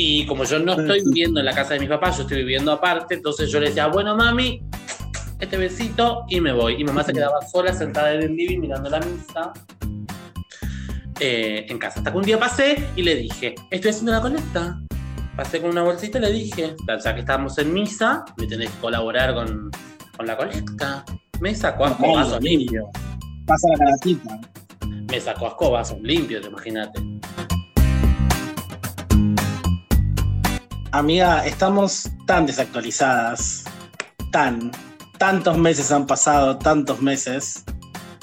Y 0.00 0.26
como 0.26 0.44
yo 0.44 0.60
no 0.60 0.74
estoy 0.74 1.02
viviendo 1.04 1.40
en 1.40 1.46
la 1.46 1.52
casa 1.52 1.74
de 1.74 1.80
mis 1.80 1.88
papás, 1.88 2.18
yo 2.18 2.22
estoy 2.22 2.38
viviendo 2.38 2.70
aparte, 2.70 3.16
entonces 3.16 3.50
yo 3.50 3.58
le 3.58 3.66
decía, 3.66 3.88
bueno, 3.88 4.14
mami, 4.14 4.62
este 5.40 5.56
besito 5.56 6.24
y 6.28 6.40
me 6.40 6.52
voy. 6.52 6.80
Y 6.80 6.84
mamá 6.84 7.04
se 7.04 7.12
quedaba 7.12 7.40
sola 7.46 7.72
sentada 7.72 8.14
en 8.14 8.22
el 8.22 8.36
living 8.36 8.60
mirando 8.60 8.90
la 8.90 9.00
misa 9.00 9.52
eh, 11.20 11.66
en 11.68 11.78
casa. 11.78 12.00
Hasta 12.00 12.12
que 12.12 12.18
un 12.18 12.24
día 12.24 12.38
pasé 12.38 12.84
y 12.96 13.02
le 13.02 13.14
dije, 13.16 13.54
estoy 13.70 13.90
haciendo 13.90 14.12
la 14.12 14.20
colecta. 14.20 14.80
Pasé 15.36 15.60
con 15.60 15.70
una 15.70 15.82
bolsita 15.82 16.18
y 16.18 16.20
le 16.22 16.32
dije, 16.32 16.74
ya 17.04 17.14
que 17.14 17.20
estábamos 17.20 17.56
en 17.58 17.72
misa, 17.72 18.24
me 18.36 18.46
tenés 18.46 18.70
que 18.70 18.78
colaborar 18.80 19.34
con, 19.34 19.70
con 20.16 20.26
la 20.26 20.36
colecta. 20.36 21.04
Me 21.40 21.54
sacó 21.54 21.84
a 21.84 21.90
escobazos 21.90 22.42
limpios. 22.42 22.86
Pasa 23.46 23.68
la 23.70 23.78
caratita. 23.78 24.40
Me 25.10 25.20
sacó 25.20 25.46
a 25.46 25.48
escobazos 25.50 26.00
limpios, 26.00 26.44
imagínate. 26.44 27.00
Amiga, 30.90 31.46
estamos 31.46 32.10
tan 32.26 32.46
desactualizadas, 32.46 33.64
tan, 34.32 34.72
tantos 35.18 35.58
meses 35.58 35.90
han 35.92 36.06
pasado, 36.06 36.58
tantos 36.58 37.02
meses. 37.02 37.64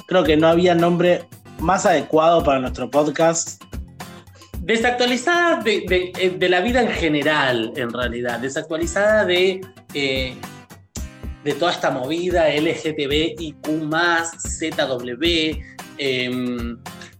Creo 0.07 0.23
que 0.23 0.37
no 0.37 0.47
había 0.47 0.73
nombre 0.73 1.27
más 1.59 1.85
adecuado 1.85 2.43
para 2.43 2.59
nuestro 2.59 2.89
podcast. 2.89 3.61
Desactualizada 4.61 5.61
de, 5.61 6.11
eh, 6.17 6.49
la 6.49 6.61
vida 6.61 6.81
en 6.81 6.89
general, 6.89 7.73
en 7.75 7.91
realidad. 7.91 8.39
Desactualizada 8.39 9.25
de, 9.25 9.61
eh, 9.93 10.35
de 11.43 11.53
toda 11.53 11.71
esta 11.71 11.91
movida 11.91 12.49
LGTBIQ, 12.49 13.67
ZW, 14.39 15.61
em, 15.97 16.77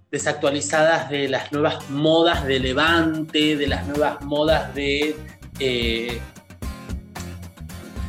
desactualizadas 0.10 1.10
de 1.10 1.28
las 1.28 1.52
nuevas 1.52 1.90
modas 1.90 2.46
de 2.46 2.60
Levante, 2.60 3.56
de 3.56 3.68
las 3.68 3.86
nuevas 3.88 4.22
modas 4.22 4.74
de 4.74 5.16
eh, 5.60 6.20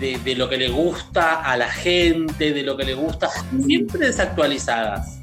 de, 0.00 0.34
lo 0.36 0.48
que 0.48 0.56
le 0.56 0.68
gusta 0.68 1.42
a 1.42 1.56
la 1.56 1.68
gente, 1.68 2.52
de 2.52 2.62
lo 2.62 2.76
que 2.76 2.84
le 2.84 2.94
gusta, 2.94 3.28
siempre 3.64 4.06
desactualizadas. 4.06 5.20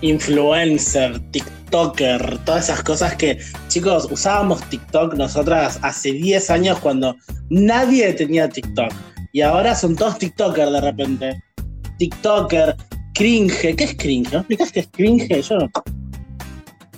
Influencer, 0.00 1.18
TikToker, 1.30 2.38
todas 2.44 2.64
esas 2.64 2.82
cosas 2.82 3.14
que, 3.16 3.38
chicos, 3.68 4.08
usábamos 4.10 4.62
TikTok 4.68 5.14
nosotras 5.14 5.78
hace 5.82 6.12
10 6.12 6.50
años 6.50 6.78
cuando 6.80 7.16
nadie 7.50 8.12
tenía 8.12 8.48
TikTok. 8.48 8.92
Y 9.32 9.40
ahora 9.40 9.74
son 9.74 9.96
todos 9.96 10.18
TikToker 10.18 10.68
de 10.68 10.80
repente. 10.80 11.42
TikToker, 11.98 12.76
cringe. 13.14 13.74
¿Qué 13.76 13.84
es 13.84 13.96
cringe? 13.96 14.32
¿No 14.32 14.38
explicas 14.40 14.72
qué 14.72 14.80
es 14.80 14.88
cringe? 14.88 15.42
Yo 15.48 15.58
no. 15.58 15.70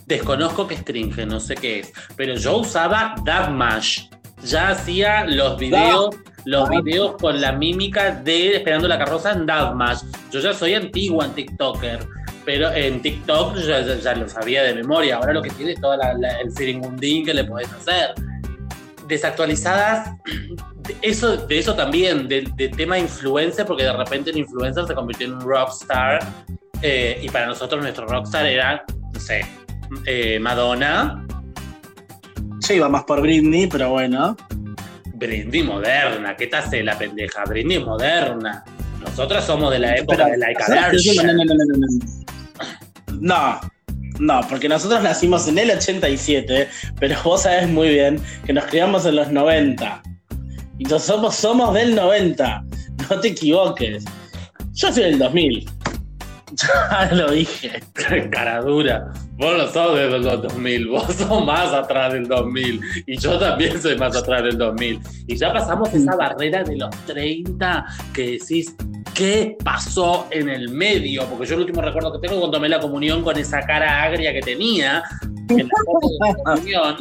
Desconozco 0.07 0.67
qué 0.67 0.75
es 0.75 0.83
cringe, 0.83 1.27
no 1.27 1.39
sé 1.39 1.55
qué 1.55 1.81
es. 1.81 1.93
Pero 2.17 2.35
yo 2.35 2.59
usaba 2.59 3.15
Dabmash. 3.25 4.09
Ya 4.45 4.71
hacía 4.71 5.25
los 5.25 5.59
videos 5.59 6.11
los 6.45 6.69
videos 6.69 7.17
con 7.17 7.41
la 7.41 7.53
mímica 7.53 8.11
de 8.11 8.57
Esperando 8.57 8.89
la 8.89 8.99
carroza 8.99 9.33
en 9.33 9.47
Davmash. 9.47 10.03
Yo 10.31 10.41
ya 10.41 10.53
soy 10.53 10.75
antiguo 10.75 11.25
en 11.25 11.33
TikToker, 11.33 12.07
pero 12.45 12.71
en 12.73 13.01
TikTok 13.01 13.57
ya, 13.57 14.15
lo 14.15 14.29
sabía 14.29 14.63
de 14.63 14.75
memoria. 14.75 15.17
Ahora 15.17 15.33
lo 15.33 15.43
que 15.43 15.51
tiene 15.51 15.73
es 15.73 15.81
todo 15.81 15.95
el 15.95 16.53
siringundín 16.53 17.25
que 17.25 17.35
le 17.35 17.45
podés 17.45 17.73
hacer. 17.73 18.15
Desactualizadas, 19.09 20.17
eso, 21.03 21.37
de 21.37 21.59
eso 21.59 21.75
también, 21.75 22.29
de, 22.29 22.43
tema 22.77 22.99
influencer, 22.99 23.67
porque 23.67 23.85
de 23.85 23.93
repente 23.93 24.31
el 24.31 24.39
influencer 24.39 24.87
se 24.87 24.95
convirtió 24.95 25.27
en 25.27 25.35
un 25.35 25.41
rockstar. 25.41 26.21
Eh, 26.83 27.21
y 27.23 27.29
para 27.31 27.47
nosotros 27.47 27.81
nuestro 27.81 28.07
rockstar 28.07 28.45
era, 28.45 28.85
no 29.13 29.21
sé, 29.21 29.47
eh, 30.05 30.39
Madonna. 30.39 31.27
Yo 32.67 32.75
iba 32.75 32.89
más 32.89 33.05
por 33.05 33.23
Britney, 33.23 33.67
pero 33.67 33.91
bueno. 33.91 34.37
Brindy 35.27 35.63
moderna, 35.63 36.37
¿qué 36.37 36.47
te 36.47 36.57
hace 36.57 36.83
la 36.83 36.99
pendeja? 36.99 37.45
Brindy 37.45 37.79
moderna. 37.79 38.63
Nosotros 39.01 39.45
somos 39.45 39.71
de 39.71 39.79
la 39.79 39.97
época 39.97 40.27
de 40.27 40.37
la 40.37 40.49
No, 43.21 43.61
no, 44.19 44.41
porque 44.49 44.69
nosotros 44.69 45.03
nacimos 45.03 45.49
en 45.49 45.59
el 45.59 45.71
87, 45.71 46.69
pero 47.01 47.17
vos 47.25 47.43
sabés 47.43 47.69
muy 47.69 47.89
bien 47.89 48.21
que 48.45 48.53
nos 48.53 48.65
criamos 48.67 49.07
en 49.07 49.17
los 49.17 49.31
90. 49.31 50.03
Y 50.79 50.85
nosotros 50.85 51.35
somos, 51.35 51.37
somos 51.37 51.75
del 51.75 51.95
90. 51.95 52.65
No 53.11 53.21
te 53.21 53.29
equivoques. 53.29 54.05
Yo 54.73 54.93
soy 54.93 55.05
del 55.05 55.19
2000. 55.19 55.67
Ya 56.91 57.11
lo 57.13 57.31
dije. 57.31 57.83
Cara 58.31 58.61
dura. 58.61 59.13
Vos 59.37 59.59
no 59.59 59.67
sos 59.69 59.97
de 59.97 60.19
los 60.19 60.43
2000, 60.43 60.89
vos 60.89 61.15
sos 61.15 61.45
más 61.45 61.73
atrás 61.73 62.13
del 62.13 62.29
2000. 62.29 62.81
Y 63.07 63.19
yo 63.19 63.39
también 63.39 63.81
soy 63.81 63.97
más 63.97 64.17
atrás 64.17 64.45
del 64.45 64.59
2000. 64.59 65.01
Y 65.27 65.37
ya 65.37 65.53
pasamos 65.53 65.93
esa 65.93 66.15
barrera 66.17 66.63
de 66.63 66.77
los 66.77 66.91
30 67.07 67.85
que 68.13 68.39
decís, 68.39 68.77
¿qué 69.15 69.57
pasó 69.65 70.29
en 70.31 70.49
el 70.49 70.69
medio? 70.69 71.25
Porque 71.27 71.47
yo 71.47 71.55
el 71.55 71.63
último 71.63 71.83
recuerdo 71.83 72.13
que 72.13 72.27
tengo 72.27 72.41
cuando 72.41 72.59
tomé 72.59 72.69
la 72.69 72.81
comunión 72.81 73.23
con 73.23 73.37
esa 73.37 73.61
cara 73.61 74.05
agria 74.05 74.33
que 74.33 74.41
tenía 74.41 75.03
en 75.49 75.69
la 75.69 75.75
foto 75.85 76.09
de 76.09 76.29
la 76.29 76.35
comunión. 76.45 76.97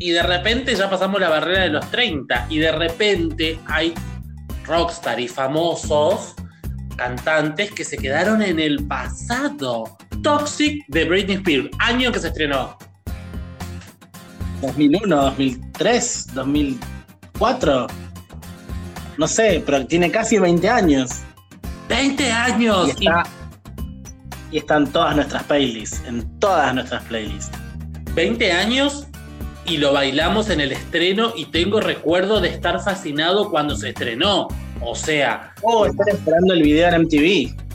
Y 0.00 0.10
de 0.10 0.22
repente 0.22 0.74
ya 0.74 0.88
pasamos 0.88 1.20
la 1.20 1.28
barrera 1.28 1.62
de 1.62 1.70
los 1.70 1.90
30. 1.90 2.46
Y 2.50 2.58
de 2.58 2.72
repente 2.72 3.58
hay 3.66 3.94
rockstar 4.64 5.18
y 5.18 5.28
famosos 5.28 6.34
cantantes 6.98 7.70
que 7.70 7.84
se 7.84 7.96
quedaron 7.96 8.42
en 8.42 8.58
el 8.58 8.86
pasado. 8.86 9.96
Toxic 10.22 10.84
de 10.88 11.04
Britney 11.04 11.36
Spears, 11.36 11.70
año 11.78 12.12
que 12.12 12.18
se 12.18 12.28
estrenó. 12.28 12.76
2001, 14.60 15.16
2003, 15.16 16.26
2004. 16.34 17.86
No 19.16 19.28
sé, 19.28 19.62
pero 19.64 19.86
tiene 19.86 20.10
casi 20.10 20.38
20 20.38 20.68
años. 20.68 21.10
20 21.88 22.32
años. 22.32 22.88
Y, 22.88 22.90
está, 22.90 23.22
y 24.50 24.58
están 24.58 24.92
todas 24.92 25.14
nuestras 25.14 25.44
playlists, 25.44 26.02
en 26.06 26.38
todas 26.40 26.74
nuestras 26.74 27.04
playlists. 27.04 27.56
20 28.14 28.52
años 28.52 29.06
y 29.64 29.76
lo 29.76 29.92
bailamos 29.92 30.50
en 30.50 30.60
el 30.60 30.72
estreno 30.72 31.32
y 31.36 31.46
tengo 31.46 31.80
recuerdo 31.80 32.40
de 32.40 32.48
estar 32.48 32.82
fascinado 32.82 33.50
cuando 33.50 33.76
se 33.76 33.90
estrenó. 33.90 34.48
O 34.80 34.94
sea. 34.94 35.52
Oh, 35.62 35.86
estar 35.86 36.08
esperando 36.08 36.54
el 36.54 36.62
video 36.62 36.88
en 36.88 37.02
MTV. 37.02 37.68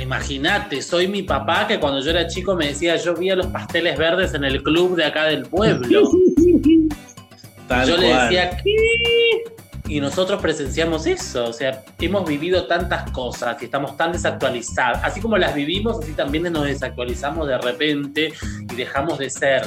Imagínate, 0.00 0.82
soy 0.82 1.06
mi 1.06 1.22
papá 1.22 1.66
que 1.66 1.78
cuando 1.78 2.00
yo 2.00 2.10
era 2.10 2.26
chico 2.26 2.54
me 2.56 2.68
decía, 2.68 2.96
yo 2.96 3.14
vi 3.14 3.30
los 3.30 3.46
pasteles 3.46 3.96
verdes 3.96 4.34
en 4.34 4.44
el 4.44 4.62
club 4.62 4.96
de 4.96 5.04
acá 5.04 5.24
del 5.24 5.44
pueblo. 5.46 6.10
yo 7.86 7.96
le 7.96 8.06
decía, 8.08 8.56
¿qué? 8.62 9.44
Y 9.86 10.00
nosotros 10.00 10.40
presenciamos 10.40 11.06
eso, 11.06 11.44
o 11.44 11.52
sea, 11.52 11.84
hemos 12.00 12.26
vivido 12.26 12.66
tantas 12.66 13.10
cosas 13.10 13.60
y 13.60 13.66
estamos 13.66 13.96
tan 13.98 14.12
desactualizados. 14.12 14.98
Así 15.02 15.20
como 15.20 15.36
las 15.36 15.54
vivimos, 15.54 15.98
así 16.02 16.12
también 16.12 16.44
nos 16.44 16.64
desactualizamos 16.64 17.46
de 17.46 17.58
repente 17.58 18.32
y 18.70 18.74
dejamos 18.74 19.18
de 19.18 19.28
ser 19.28 19.66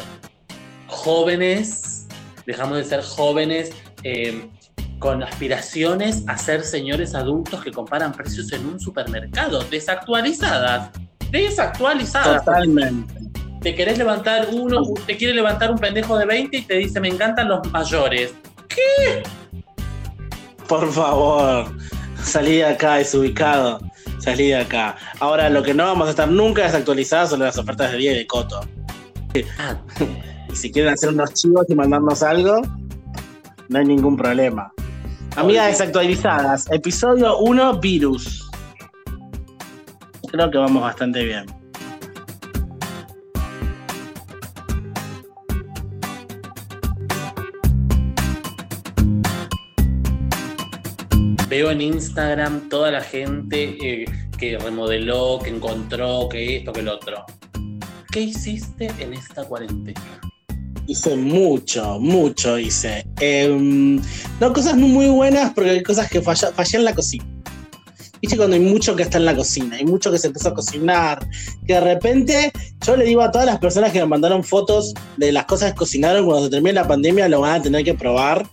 jóvenes, 0.88 2.08
dejamos 2.48 2.78
de 2.78 2.84
ser 2.84 3.04
jóvenes 3.04 3.72
eh, 4.04 4.50
con 5.00 5.24
aspiraciones 5.24 6.24
a 6.28 6.38
ser 6.38 6.64
señores 6.64 7.14
adultos 7.14 7.64
que 7.64 7.72
comparan 7.72 8.14
precios 8.14 8.52
en 8.52 8.66
un 8.66 8.80
supermercado, 8.80 9.64
desactualizadas, 9.66 10.90
desactualizadas. 11.32 12.44
Totalmente. 12.44 13.14
Te 13.62 13.76
querés 13.76 13.98
levantar 13.98 14.48
uno, 14.52 14.84
te 15.06 15.18
quiere 15.18 15.34
levantar 15.34 15.72
un 15.72 15.78
pendejo 15.78 16.18
de 16.18 16.26
20 16.26 16.58
y 16.58 16.62
te 16.62 16.76
dice, 16.76 17.00
me 17.00 17.10
encantan 17.10 17.50
los 17.50 17.72
mayores. 17.72 18.34
¿Qué? 18.68 19.24
Por 20.68 20.92
favor, 20.92 21.76
salí 22.22 22.58
de 22.58 22.66
acá, 22.66 22.96
desubicado. 22.96 23.80
Salí 24.20 24.48
de 24.48 24.58
acá. 24.58 24.98
Ahora, 25.20 25.50
lo 25.50 25.64
que 25.64 25.74
no 25.74 25.86
vamos 25.86 26.08
a 26.08 26.12
estar 26.12 26.28
nunca 26.28 26.64
desactualizadas 26.64 27.30
son 27.30 27.40
las 27.40 27.58
ofertas 27.58 27.92
de 27.92 27.98
día 27.98 28.12
y 28.14 28.16
de 28.16 28.28
coto. 28.28 28.62
Ah. 29.60 29.78
y 30.52 30.56
si 30.56 30.72
quieren 30.72 30.94
hacer 30.94 31.10
unos 31.10 31.34
chivos 31.34 31.66
y 31.70 31.76
mandarnos 31.76 32.24
algo, 32.24 32.62
no 33.70 33.80
hay 33.80 33.86
ningún 33.86 34.18
problema. 34.18 34.72
Amigas 35.38 35.68
desactualizadas, 35.68 36.66
episodio 36.72 37.38
1, 37.38 37.80
virus. 37.80 38.50
Creo 40.32 40.50
que 40.50 40.58
vamos 40.58 40.82
bastante 40.82 41.24
bien. 41.24 41.46
Veo 51.48 51.70
en 51.70 51.82
Instagram 51.82 52.68
toda 52.68 52.90
la 52.90 53.02
gente 53.02 53.78
eh, 53.80 54.06
que 54.40 54.58
remodeló, 54.58 55.38
que 55.44 55.52
encontró, 55.52 56.30
que 56.30 56.58
esto, 56.58 56.74
que 56.74 56.80
el 56.80 56.88
otro. 56.88 57.24
¿Qué 58.12 58.22
hiciste 58.22 58.92
en 58.98 59.14
esta 59.14 59.44
cuarentena? 59.44 60.02
Hice 60.88 61.16
mucho, 61.16 62.00
mucho 62.00 62.58
hice. 62.58 63.06
Em, 63.20 64.02
no 64.40 64.54
cosas 64.54 64.76
muy 64.76 65.08
buenas 65.10 65.54
porque 65.54 65.72
hay 65.72 65.84
cosas 65.84 66.10
que 66.10 66.22
fallé 66.22 66.78
en 66.78 66.86
la 66.86 66.96
cocina. 66.96 67.26
viste 68.20 68.36
cuando 68.36 68.56
hay 68.56 68.62
mucho 68.62 68.96
que 68.96 69.04
está 69.04 69.20
en 69.20 69.26
la 69.26 69.36
cocina, 69.36 69.76
hay 69.76 69.86
mucho 69.86 70.12
que 70.12 70.18
se 70.18 70.28
empezó 70.28 70.50
a 70.50 70.54
cocinar, 70.56 71.20
que 71.68 71.74
de 71.74 71.82
repente 71.82 72.52
yo 72.84 72.98
le 72.98 73.06
digo 73.06 73.22
a 73.22 73.32
todas 73.32 73.46
las 73.46 73.60
personas 73.60 73.92
que 73.92 74.00
me 74.00 74.08
mandaron 74.08 74.44
fotos 74.44 74.94
de 75.18 75.32
las 75.32 75.46
cosas 75.46 75.74
que 75.74 75.78
cocinaron 75.78 76.26
cuando 76.26 76.46
se 76.46 76.50
termine 76.50 76.74
la 76.74 76.88
pandemia, 76.88 77.30
lo 77.30 77.42
van 77.42 77.60
a 77.60 77.62
tener 77.62 77.84
que 77.84 77.94
probar 77.94 78.48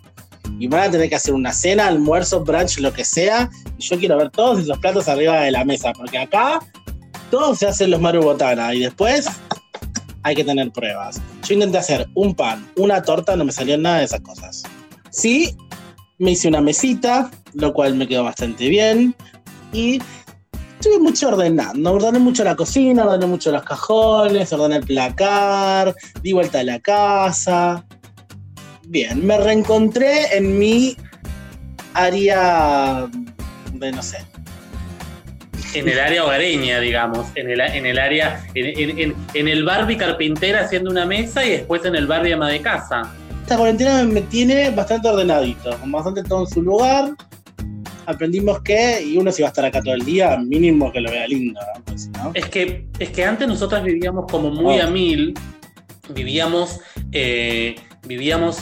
y 0.59 0.67
van 0.67 0.89
a 0.89 0.91
tener 0.91 1.09
que 1.09 1.15
hacer 1.15 1.33
una 1.33 1.53
cena, 1.53 1.87
almuerzo, 1.87 2.45
brunch, 2.45 2.79
lo 2.79 2.93
que 2.93 3.05
sea, 3.05 3.49
y 3.79 3.83
yo 3.83 3.99
quiero 3.99 4.19
ver 4.19 4.31
todos 4.31 4.61
esos 4.61 4.79
platos 4.79 5.09
arriba 5.09 5.41
de 5.41 5.51
la 5.51 5.65
mesa, 5.65 5.93
porque 5.95 6.19
acá 6.19 6.61
todos 7.31 7.59
se 7.59 7.67
hacen 7.67 7.91
los 7.91 8.03
marubotana 8.03 8.75
y 8.75 8.81
después 8.81 9.27
hay 10.25 10.35
que 10.35 10.43
tener 10.43 10.73
pruebas. 10.73 11.21
Yo 11.47 11.55
intenté 11.55 11.79
hacer 11.79 12.09
un 12.15 12.35
pan, 12.35 12.67
una 12.77 13.03
torta, 13.03 13.37
no 13.37 13.45
me 13.45 13.53
salió 13.53 13.79
nada 13.79 13.99
de 13.99 14.05
esas 14.05 14.21
cosas. 14.21 14.63
Sí, 15.11 15.57
me 16.19 16.33
hice 16.33 16.49
una 16.49 16.61
mesita, 16.61 17.31
lo 17.53 17.73
cual 17.73 17.95
me 17.95 18.09
quedó 18.09 18.25
bastante 18.25 18.69
bien. 18.69 19.15
Y 19.73 20.01
estuve 20.81 20.99
mucho 20.99 21.29
ordenando. 21.29 21.93
Ordené 21.93 22.19
mucho 22.19 22.43
la 22.43 22.57
cocina, 22.57 23.05
ordené 23.05 23.27
mucho 23.27 23.53
los 23.53 23.63
cajones, 23.65 24.53
ordené 24.53 24.77
el 24.77 24.87
placar, 24.87 25.95
di 26.23 26.33
vuelta 26.33 26.61
a 26.61 26.65
la 26.65 26.81
casa. 26.81 27.85
Bien, 28.87 29.25
me 29.27 29.37
reencontré 29.39 30.37
en 30.37 30.59
mi 30.59 30.97
área 31.93 33.09
de, 33.75 33.93
no 33.93 34.03
sé, 34.03 34.19
en 35.75 35.89
el 35.89 35.99
área 35.99 36.25
hogareña, 36.25 36.81
digamos, 36.81 37.27
en 37.35 37.51
el, 37.51 37.61
en 37.61 37.87
el 37.87 37.99
área, 37.99 38.45
en, 38.55 38.99
en, 38.99 39.15
en, 39.35 39.49
el 39.49 39.65
Barbie 39.65 39.97
carpintera 39.97 40.61
haciendo 40.61 40.91
una 40.91 41.05
mesa 41.05 41.45
y 41.45 41.51
después 41.51 41.85
en 41.85 41.95
el 41.95 42.07
Barbie 42.07 42.33
ama 42.33 42.49
de 42.49 42.61
casa. 42.61 43.13
Esta 43.43 43.57
cuarentena 43.57 44.03
me 44.05 44.23
tiene 44.23 44.71
bastante 44.71 45.09
ordenadito, 45.09 45.77
bastante 45.87 46.23
todo 46.23 46.41
en 46.41 46.47
su 46.47 46.63
lugar. 46.63 47.11
Aprendimos 48.07 48.63
que, 48.63 49.03
y 49.03 49.17
uno 49.17 49.33
si 49.33 49.43
va 49.43 49.49
a 49.49 49.51
estar 49.51 49.65
acá 49.65 49.83
todo 49.83 49.95
el 49.95 50.05
día, 50.05 50.37
mínimo 50.39 50.93
que 50.93 51.01
lo 51.01 51.11
vea 51.11 51.27
lindo, 51.27 51.61
pues, 51.85 52.11
Es, 52.35 52.47
que, 52.47 52.87
es 52.99 53.11
que 53.11 53.25
antes 53.25 53.49
nosotras 53.49 53.83
vivíamos 53.83 54.31
como 54.31 54.51
muy 54.51 54.79
a 54.79 54.87
mil, 54.87 55.35
vivíamos, 56.11 56.81
eh, 57.13 57.77
vivíamos 58.07 58.59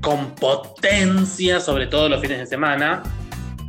con 0.00 0.34
potencia, 0.34 1.60
sobre 1.60 1.86
todo 1.86 2.08
los 2.08 2.20
fines 2.20 2.38
de 2.38 2.46
semana. 2.46 3.02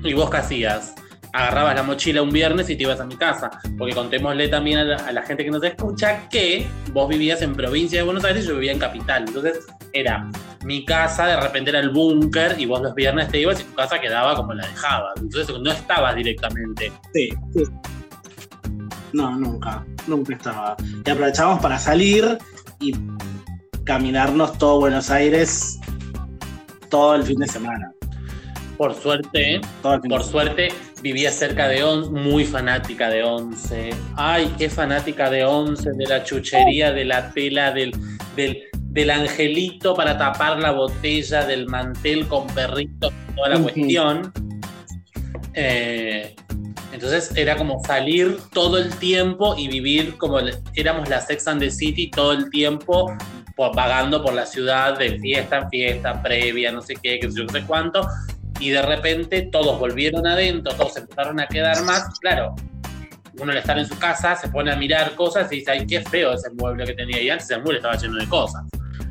¿Y 0.03 0.13
vos 0.13 0.29
qué 0.29 0.37
hacías? 0.37 0.95
Agarrabas 1.33 1.75
la 1.75 1.83
mochila 1.83 2.21
un 2.21 2.29
viernes 2.29 2.69
y 2.69 2.75
te 2.75 2.83
ibas 2.83 2.99
a 2.99 3.05
mi 3.05 3.15
casa. 3.15 3.49
Porque 3.77 3.93
contémosle 3.93 4.47
también 4.47 4.79
a 4.79 5.11
la, 5.11 5.21
gente 5.23 5.43
que 5.43 5.51
nos 5.51 5.63
escucha 5.63 6.29
que 6.29 6.67
vos 6.91 7.07
vivías 7.07 7.41
en 7.41 7.53
provincia 7.53 7.99
de 7.99 8.03
Buenos 8.03 8.23
Aires 8.23 8.45
y 8.45 8.47
yo 8.47 8.55
vivía 8.55 8.71
en 8.71 8.79
capital. 8.79 9.25
Entonces 9.27 9.65
era 9.93 10.29
mi 10.63 10.85
casa, 10.85 11.27
de 11.27 11.39
repente 11.39 11.69
era 11.69 11.79
el 11.79 11.89
búnker 11.89 12.55
y 12.59 12.65
vos 12.65 12.81
los 12.81 12.93
viernes 12.95 13.29
te 13.29 13.39
ibas 13.39 13.61
y 13.61 13.63
tu 13.63 13.73
casa 13.73 13.99
quedaba 13.99 14.35
como 14.35 14.53
la 14.53 14.67
dejabas. 14.67 15.13
Entonces 15.19 15.55
no 15.59 15.71
estabas 15.71 16.15
directamente. 16.15 16.91
Sí, 17.13 17.29
sí. 17.53 17.63
No, 19.13 19.37
nunca, 19.37 19.85
nunca 20.07 20.35
estaba. 20.35 20.75
Y 21.05 21.09
aprovechábamos 21.09 21.61
para 21.61 21.77
salir 21.77 22.37
y 22.79 22.93
caminarnos 23.83 24.57
todo 24.57 24.79
Buenos 24.79 25.09
Aires 25.09 25.79
todo 26.89 27.15
el 27.15 27.23
fin 27.23 27.39
de 27.39 27.47
semana. 27.47 27.91
Por 28.77 28.93
suerte, 28.95 29.61
por 29.81 30.23
suerte, 30.23 30.69
vivía 31.01 31.31
cerca 31.31 31.67
de 31.67 31.83
Once, 31.83 32.09
muy 32.09 32.45
fanática 32.45 33.09
de 33.09 33.23
Once. 33.23 33.89
Ay, 34.15 34.53
qué 34.57 34.69
fanática 34.69 35.29
de 35.29 35.45
Once, 35.45 35.89
de 35.93 36.05
la 36.05 36.23
chuchería, 36.23 36.91
de 36.91 37.05
la 37.05 37.31
tela, 37.31 37.71
del, 37.71 37.91
del, 38.35 39.09
angelito 39.09 39.93
para 39.95 40.17
tapar 40.17 40.59
la 40.59 40.71
botella, 40.71 41.45
del 41.45 41.67
mantel 41.67 42.27
con 42.27 42.47
perrito, 42.47 43.11
toda 43.35 43.49
la 43.49 43.59
cuestión. 43.59 44.31
Eh, 45.53 46.35
entonces 46.93 47.35
era 47.35 47.55
como 47.55 47.83
salir 47.83 48.37
todo 48.53 48.77
el 48.77 48.93
tiempo 48.97 49.55
y 49.57 49.67
vivir 49.67 50.17
como 50.17 50.39
éramos 50.75 51.09
la 51.09 51.21
Sex 51.21 51.47
and 51.47 51.61
the 51.61 51.71
City 51.71 52.11
todo 52.11 52.33
el 52.33 52.49
tiempo 52.49 53.15
vagando 53.69 54.23
por 54.23 54.33
la 54.33 54.45
ciudad 54.45 54.97
de 54.97 55.19
fiesta 55.19 55.59
en 55.59 55.69
fiesta, 55.69 56.21
previa, 56.21 56.71
no 56.71 56.81
sé 56.81 56.95
qué, 56.95 57.19
que 57.19 57.29
yo 57.29 57.43
no 57.43 57.49
sé 57.51 57.61
cuánto, 57.63 58.07
y 58.61 58.69
de 58.69 58.81
repente 58.81 59.49
todos 59.51 59.77
volvieron 59.79 60.25
adentro, 60.27 60.73
todos 60.75 60.95
empezaron 60.95 61.39
a 61.39 61.47
quedar 61.47 61.83
más, 61.83 62.19
claro, 62.19 62.55
uno 63.39 63.51
al 63.51 63.57
estar 63.57 63.77
en 63.77 63.87
su 63.87 63.97
casa 63.97 64.35
se 64.35 64.49
pone 64.49 64.71
a 64.71 64.75
mirar 64.75 65.15
cosas 65.15 65.51
y 65.51 65.57
dice, 65.57 65.71
ay, 65.71 65.87
qué 65.87 66.01
feo 66.01 66.33
ese 66.33 66.51
mueble 66.51 66.85
que 66.85 66.93
tenía 66.93 67.21
y 67.21 67.29
antes 67.29 67.49
el 67.49 67.61
mueble 67.61 67.77
estaba 67.77 67.97
lleno 67.97 68.17
de 68.17 68.27
cosas. 68.27 68.63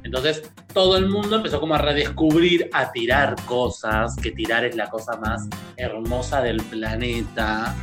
Entonces 0.04 0.42
todo 0.72 0.96
el 0.96 1.08
mundo 1.08 1.36
empezó 1.36 1.60
como 1.60 1.74
a 1.74 1.78
redescubrir, 1.78 2.70
a 2.72 2.92
tirar 2.92 3.34
cosas, 3.46 4.14
que 4.16 4.30
tirar 4.30 4.64
es 4.64 4.76
la 4.76 4.88
cosa 4.88 5.16
más 5.16 5.48
hermosa 5.76 6.40
del 6.42 6.62
planeta. 6.62 7.74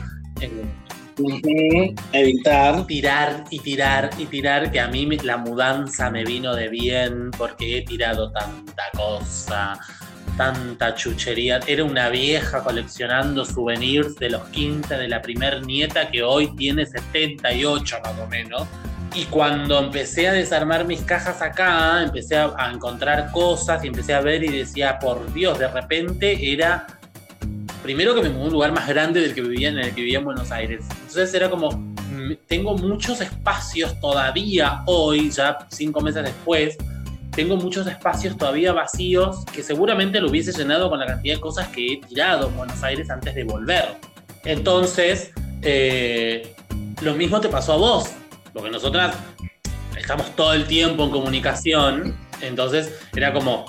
Evitar. 2.13 2.85
Tirar 2.85 3.43
y 3.49 3.59
tirar 3.59 4.09
y 4.17 4.25
tirar, 4.27 4.71
que 4.71 4.79
a 4.79 4.87
mí 4.87 5.05
la 5.23 5.37
mudanza 5.37 6.09
me 6.11 6.23
vino 6.23 6.55
de 6.55 6.69
bien 6.69 7.31
porque 7.31 7.79
he 7.79 7.81
tirado 7.81 8.31
tanta 8.31 8.83
cosa 8.93 9.79
tanta 10.37 10.95
chuchería. 10.95 11.59
Era 11.67 11.83
una 11.83 12.09
vieja 12.09 12.63
coleccionando 12.63 13.43
souvenirs 13.43 14.15
de 14.15 14.29
los 14.29 14.43
15 14.49 14.95
de 14.95 15.07
la 15.07 15.21
primer 15.21 15.65
nieta 15.65 16.09
que 16.09 16.23
hoy 16.23 16.55
tiene 16.55 16.85
78 16.85 17.97
más 18.03 18.19
o 18.19 18.27
menos. 18.27 18.63
Y 19.15 19.25
cuando 19.25 19.79
empecé 19.79 20.27
a 20.27 20.33
desarmar 20.33 20.85
mis 20.85 21.01
cajas 21.01 21.41
acá, 21.41 22.03
empecé 22.03 22.37
a, 22.37 22.71
encontrar 22.71 23.31
cosas 23.31 23.83
y 23.83 23.87
empecé 23.87 24.13
a 24.13 24.21
ver 24.21 24.43
y 24.43 24.49
decía, 24.49 24.99
por 24.99 25.33
Dios, 25.33 25.57
de 25.57 25.67
repente 25.67 26.53
era 26.53 26.85
primero 27.81 28.13
que 28.13 28.21
me 28.21 28.29
mudé 28.29 28.43
a 28.43 28.45
un 28.45 28.53
lugar 28.53 28.71
más 28.73 28.87
grande 28.87 29.21
del 29.21 29.33
que 29.33 29.41
vivía 29.41 29.69
en 29.69 29.79
el 29.79 29.95
que 29.95 30.01
vivía 30.01 30.19
en 30.19 30.25
Buenos 30.25 30.51
Aires. 30.51 30.85
Entonces 30.91 31.33
era 31.33 31.49
como, 31.49 31.71
mm, 31.71 32.33
tengo 32.47 32.77
muchos 32.77 33.21
espacios 33.21 33.99
todavía 33.99 34.83
hoy, 34.85 35.31
ya 35.31 35.57
cinco 35.71 36.01
meses 36.01 36.23
después, 36.23 36.77
tengo 37.37 37.55
muchos 37.55 37.85
espacios 37.85 38.35
todavía 38.35 38.73
vacíos 38.73 39.45
que 39.53 39.61
seguramente 39.61 40.19
lo 40.19 40.27
hubiese 40.27 40.51
llenado 40.51 40.89
con 40.89 40.99
la 40.99 41.05
cantidad 41.05 41.35
de 41.35 41.39
cosas 41.39 41.67
que 41.67 41.93
he 41.93 41.97
tirado 41.97 42.47
en 42.47 42.57
Buenos 42.57 42.81
Aires 42.81 43.11
antes 43.11 43.35
de 43.35 43.43
volver. 43.43 43.89
Entonces, 44.43 45.29
eh, 45.61 46.55
lo 47.03 47.13
mismo 47.13 47.39
te 47.39 47.47
pasó 47.47 47.73
a 47.73 47.77
vos, 47.77 48.09
porque 48.53 48.71
nosotras 48.71 49.15
estamos 49.95 50.35
todo 50.35 50.51
el 50.53 50.65
tiempo 50.65 51.03
en 51.03 51.11
comunicación, 51.11 52.17
entonces 52.41 52.91
era 53.15 53.31
como, 53.31 53.65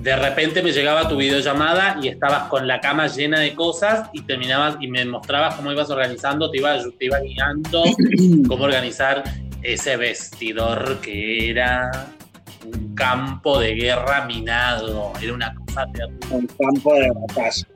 de 0.00 0.16
repente 0.16 0.62
me 0.62 0.72
llegaba 0.72 1.06
tu 1.06 1.18
videollamada 1.18 1.98
y 2.02 2.08
estabas 2.08 2.44
con 2.44 2.66
la 2.66 2.80
cama 2.80 3.08
llena 3.08 3.40
de 3.40 3.54
cosas 3.54 4.08
y 4.14 4.22
terminabas 4.22 4.76
y 4.80 4.88
me 4.88 5.04
mostrabas 5.04 5.56
cómo 5.56 5.70
ibas 5.70 5.90
organizando, 5.90 6.50
te 6.50 6.60
te 6.60 7.04
iba 7.04 7.20
guiando 7.20 7.84
cómo 8.48 8.64
organizar 8.64 9.22
ese 9.62 9.98
vestidor 9.98 10.98
que 11.02 11.50
era 11.50 11.90
un 12.64 12.94
campo 12.94 13.58
de 13.58 13.74
guerra 13.74 14.24
minado, 14.26 15.12
era 15.20 15.32
una 15.32 15.54
cosa 15.54 15.86
terrible. 15.92 16.26
Un 16.30 16.46
campo 16.46 16.94
de 16.94 17.10
batalla. 17.10 17.66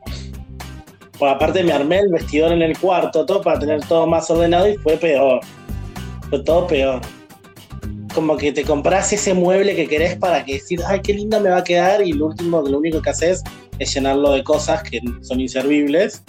Pues 1.18 1.33
aparte 1.33 1.64
me 1.64 1.72
armé 1.72 2.01
el 2.01 2.09
vestidor 2.11 2.53
en 2.53 2.62
el 2.62 2.79
cuarto, 2.79 3.25
todo 3.25 3.40
para 3.40 3.59
tener 3.59 3.81
todo 3.87 4.07
más 4.07 4.31
ordenado 4.31 4.68
y 4.68 4.77
fue 4.77 4.96
peor. 4.96 5.40
Fue 6.29 6.40
todo 6.40 6.66
peor. 6.66 7.01
Como 8.14 8.37
que 8.37 8.53
te 8.53 8.64
compras 8.64 9.12
ese 9.12 9.35
mueble 9.35 9.75
que 9.75 9.87
querés 9.87 10.16
para 10.16 10.44
que 10.44 10.55
decir, 10.55 10.81
ay, 10.87 11.01
qué 11.01 11.14
linda 11.14 11.40
me 11.40 11.51
va 11.51 11.59
a 11.59 11.64
quedar, 11.64 12.03
y 12.03 12.12
lo 12.12 12.27
último, 12.27 12.62
lo 12.62 12.79
único 12.79 13.01
que 13.03 13.11
haces 13.11 13.42
es 13.79 13.94
llenarlo 13.94 14.33
de 14.33 14.42
cosas 14.42 14.83
que 14.83 15.01
son 15.22 15.40
inservibles, 15.40 16.22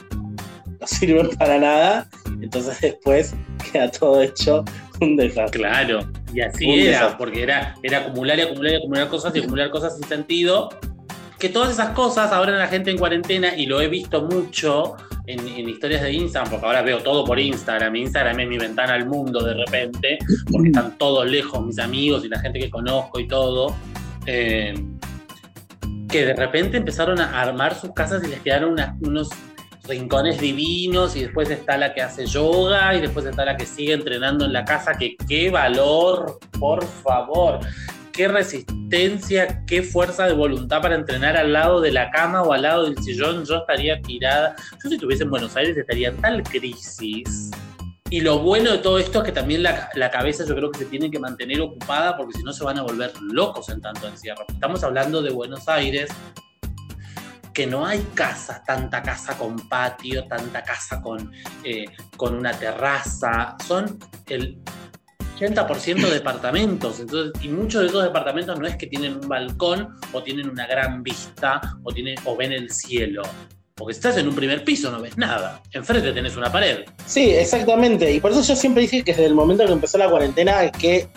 no 0.79 0.85
sirven 0.87 1.29
para 1.37 1.57
nada, 1.57 2.09
entonces 2.41 2.79
después 2.81 3.33
queda 3.71 3.89
todo 3.89 4.21
hecho 4.21 4.63
un 5.01 5.15
desastre. 5.15 5.61
Claro, 5.61 5.99
y 6.33 6.41
así 6.41 6.87
era, 6.87 7.17
porque 7.17 7.43
era, 7.43 7.75
era 7.81 7.99
acumular 7.99 8.37
y 8.37 8.41
acumular 8.41 8.73
y 8.73 8.75
acumular 8.75 9.07
cosas 9.09 9.35
y 9.35 9.39
acumular 9.39 9.69
cosas 9.69 9.95
sin 9.97 10.07
sentido. 10.07 10.69
Que 11.39 11.49
todas 11.49 11.71
esas 11.71 11.89
cosas, 11.91 12.31
ahora 12.31 12.51
la 12.53 12.67
gente 12.67 12.89
en 12.89 12.97
cuarentena, 12.97 13.55
y 13.55 13.67
lo 13.67 13.79
he 13.79 13.87
visto 13.87 14.23
mucho 14.23 14.95
en, 15.27 15.69
historias 15.69 16.01
de 16.01 16.11
Instagram, 16.13 16.49
porque 16.49 16.65
ahora 16.65 16.81
veo 16.81 16.99
todo 16.99 17.23
por 17.25 17.39
Instagram. 17.39 17.95
Instagram 17.95 18.39
es 18.39 18.47
mi 18.47 18.57
ventana 18.57 18.93
al 18.93 19.05
mundo 19.05 19.43
de 19.43 19.53
repente, 19.53 20.17
porque 20.51 20.69
están 20.69 20.97
todos 20.97 21.29
lejos 21.29 21.63
mis 21.63 21.79
amigos 21.79 22.25
y 22.25 22.29
la 22.29 22.39
gente 22.39 22.59
que 22.59 22.69
conozco 22.69 23.19
y 23.19 23.27
todo. 23.27 23.75
Eh, 24.25 24.73
que 26.09 26.25
de 26.25 26.33
repente 26.33 26.77
empezaron 26.77 27.19
a 27.19 27.41
armar 27.41 27.75
sus 27.75 27.91
casas 27.93 28.23
y 28.23 28.27
les 28.27 28.39
quedaron 28.39 28.75
unos 29.01 29.29
rincones 29.88 30.39
divinos 30.39 31.15
y 31.15 31.21
después 31.21 31.50
está 31.50 31.78
la 31.78 31.93
que 31.93 32.02
hace 32.02 32.26
yoga 32.26 32.95
y 32.95 33.02
después 33.02 33.26
está 33.26 33.45
la 33.45 33.58
que 33.58 33.65
sigue 33.65 33.93
entrenando 33.93 34.45
en 34.45 34.54
la 34.54 34.65
casa, 34.65 34.93
que 34.93 35.15
qué 35.28 35.50
valor, 35.50 36.39
por 36.60 36.84
favor, 36.86 37.60
qué 38.12 38.28
resistencia, 38.28 39.63
qué 39.65 39.84
fuerza 39.84 40.26
de 40.26 40.34
voluntad 40.34 40.82
para 40.82 40.95
entrenar 40.95 41.38
al 41.38 41.54
lado 41.54 41.80
de 41.82 41.91
la 41.91 42.10
cama 42.12 42.41
o 42.41 42.52
al 42.52 42.63
lado 42.63 42.86
del 42.86 42.97
sillón, 42.97 43.45
yo 43.45 43.58
estaría 43.58 44.02
tirada, 44.02 44.56
yo 44.84 44.89
si 44.89 44.95
estuviese 44.95 45.23
en 45.23 45.30
Buenos 45.30 45.56
Aires 45.56 45.78
estaría 45.78 46.10
en 46.10 46.17
tal 46.17 46.43
crisis. 46.43 47.52
Y 48.10 48.21
lo 48.21 48.39
bueno 48.39 48.71
de 48.71 48.78
todo 48.78 49.00
esto 49.00 49.19
es 49.19 49.26
que 49.26 49.32
también 49.34 49.63
la, 49.63 49.89
la, 49.93 50.10
cabeza 50.10 50.45
yo 50.47 50.56
creo 50.56 50.71
que 50.71 50.80
se 50.80 50.86
tiene 50.86 51.12
que 51.12 51.19
mantener 51.19 51.60
ocupada 51.60 52.15
porque 52.15 52.38
si 52.38 52.43
no 52.43 52.54
se 52.54 52.63
van 52.63 52.80
a 52.80 52.84
volver 52.84 53.12
locos 53.21 53.67
en 53.67 53.82
tanto 53.82 54.08
encierro. 54.08 54.45
Estamos 54.47 54.82
hablando 54.86 55.21
de 55.21 55.30
Buenos 55.30 55.67
Aires, 55.67 56.10
que 57.57 57.65
no 57.65 57.87
hay 57.87 58.05
casa, 58.13 58.61
tanta 58.63 59.01
casa 59.01 59.35
con 59.35 59.67
patio, 59.67 60.27
tanta 60.27 60.61
casa 60.61 61.01
con, 61.01 61.31
eh, 61.63 61.85
con 62.15 62.35
una 62.35 62.51
terraza, 62.51 63.55
son 63.67 63.97
el 64.27 64.59
80% 65.39 66.07
de 66.07 66.13
departamentos. 66.13 66.99
Entonces, 66.99 67.43
y 67.43 67.47
muchos 67.47 67.81
de 67.81 67.87
esos 67.87 68.03
departamentos 68.03 68.59
no 68.59 68.67
es 68.67 68.75
que 68.75 68.85
tienen 68.85 69.15
un 69.15 69.27
balcón 69.27 69.95
o 70.13 70.21
tienen 70.21 70.51
una 70.51 70.67
gran 70.67 71.01
vista 71.01 71.59
o, 71.81 71.91
tienen, 71.91 72.15
o 72.25 72.35
ven 72.35 72.51
el 72.51 72.69
cielo. 72.69 73.23
Porque 73.73 73.93
estás 73.93 74.17
en 74.17 74.27
un 74.27 74.35
primer 74.35 74.63
piso, 74.63 74.91
no 74.91 75.01
ves 75.01 75.17
nada. 75.17 75.59
Enfrente 75.71 76.11
tenés 76.11 76.37
una 76.37 76.51
pared. 76.51 76.85
Sí, 77.07 77.31
exactamente. 77.31 78.13
Y 78.13 78.19
por 78.19 78.33
eso 78.33 78.43
yo 78.43 78.55
siempre 78.55 78.83
dije 78.83 79.03
que 79.03 79.13
desde 79.13 79.25
el 79.25 79.33
momento 79.33 79.65
que 79.65 79.71
empezó 79.71 79.97
la 79.97 80.11
cuarentena, 80.11 80.71
que 80.71 81.09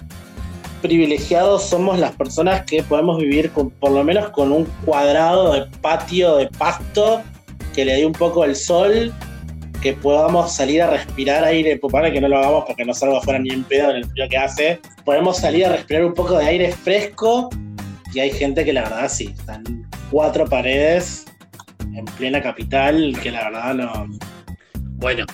privilegiados 0.80 1.64
somos 1.64 1.98
las 1.98 2.12
personas 2.12 2.64
que 2.64 2.82
podemos 2.82 3.18
vivir 3.18 3.50
con, 3.50 3.70
por 3.70 3.92
lo 3.92 4.04
menos 4.04 4.30
con 4.30 4.52
un 4.52 4.64
cuadrado 4.84 5.52
de 5.52 5.66
patio 5.80 6.36
de 6.36 6.46
pasto 6.48 7.22
que 7.74 7.84
le 7.84 7.94
dé 7.94 8.06
un 8.06 8.12
poco 8.12 8.44
el 8.44 8.56
sol, 8.56 9.12
que 9.80 9.92
podamos 9.92 10.52
salir 10.52 10.82
a 10.82 10.90
respirar 10.90 11.44
aire, 11.44 11.78
para 11.78 12.12
que 12.12 12.20
no 12.20 12.28
lo 12.28 12.38
hagamos 12.38 12.64
porque 12.66 12.84
no 12.84 12.92
salgo 12.92 13.18
afuera 13.18 13.38
ni 13.38 13.50
en 13.50 13.64
pedo 13.64 13.90
en 13.90 13.96
el 13.96 14.04
frío 14.06 14.28
que 14.28 14.36
hace, 14.36 14.80
podemos 15.04 15.38
salir 15.38 15.66
a 15.66 15.70
respirar 15.70 16.04
un 16.04 16.14
poco 16.14 16.38
de 16.38 16.46
aire 16.46 16.72
fresco 16.72 17.48
y 18.12 18.20
hay 18.20 18.30
gente 18.30 18.64
que 18.64 18.72
la 18.72 18.82
verdad 18.82 19.08
sí, 19.08 19.34
están 19.38 19.88
cuatro 20.10 20.44
paredes 20.44 21.26
en 21.94 22.04
plena 22.04 22.42
capital 22.42 23.16
que 23.22 23.30
la 23.30 23.44
verdad 23.44 23.74
no... 23.74 24.06
Bueno, 24.96 25.24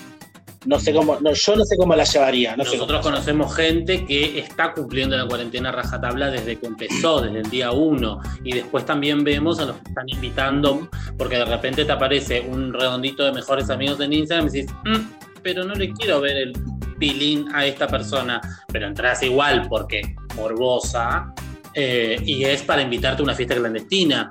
no 0.66 0.80
sé 0.80 0.92
cómo, 0.92 1.18
yo 1.18 1.56
no 1.56 1.64
sé 1.64 1.76
cómo 1.76 1.94
la 1.94 2.04
llevaría. 2.04 2.56
Nosotros 2.56 3.00
conocemos 3.00 3.54
gente 3.54 4.04
que 4.04 4.38
está 4.38 4.72
cumpliendo 4.72 5.16
la 5.16 5.26
cuarentena 5.26 5.70
rajatabla 5.72 6.30
desde 6.30 6.56
que 6.56 6.66
empezó, 6.66 7.20
desde 7.20 7.40
el 7.40 7.50
día 7.50 7.70
uno. 7.70 8.20
Y 8.42 8.52
después 8.52 8.84
también 8.84 9.22
vemos 9.24 9.58
a 9.60 9.66
los 9.66 9.76
que 9.76 9.88
están 9.88 10.08
invitando, 10.08 10.88
porque 11.16 11.36
de 11.36 11.44
repente 11.44 11.84
te 11.84 11.92
aparece 11.92 12.40
un 12.40 12.72
redondito 12.72 13.24
de 13.24 13.32
mejores 13.32 13.70
amigos 13.70 14.00
en 14.00 14.12
Instagram 14.12 14.48
y 14.48 14.50
dices, 14.50 14.72
mm, 14.84 15.40
pero 15.42 15.64
no 15.64 15.74
le 15.74 15.92
quiero 15.92 16.20
ver 16.20 16.36
el 16.36 16.52
pilín 16.98 17.46
a 17.54 17.64
esta 17.64 17.86
persona. 17.86 18.40
Pero 18.72 18.88
entras 18.88 19.22
igual 19.22 19.66
porque 19.68 20.16
morbosa 20.34 21.32
eh, 21.74 22.20
y 22.24 22.44
es 22.44 22.62
para 22.62 22.82
invitarte 22.82 23.22
a 23.22 23.24
una 23.24 23.34
fiesta 23.34 23.54
clandestina. 23.54 24.28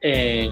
Eh, 0.00 0.48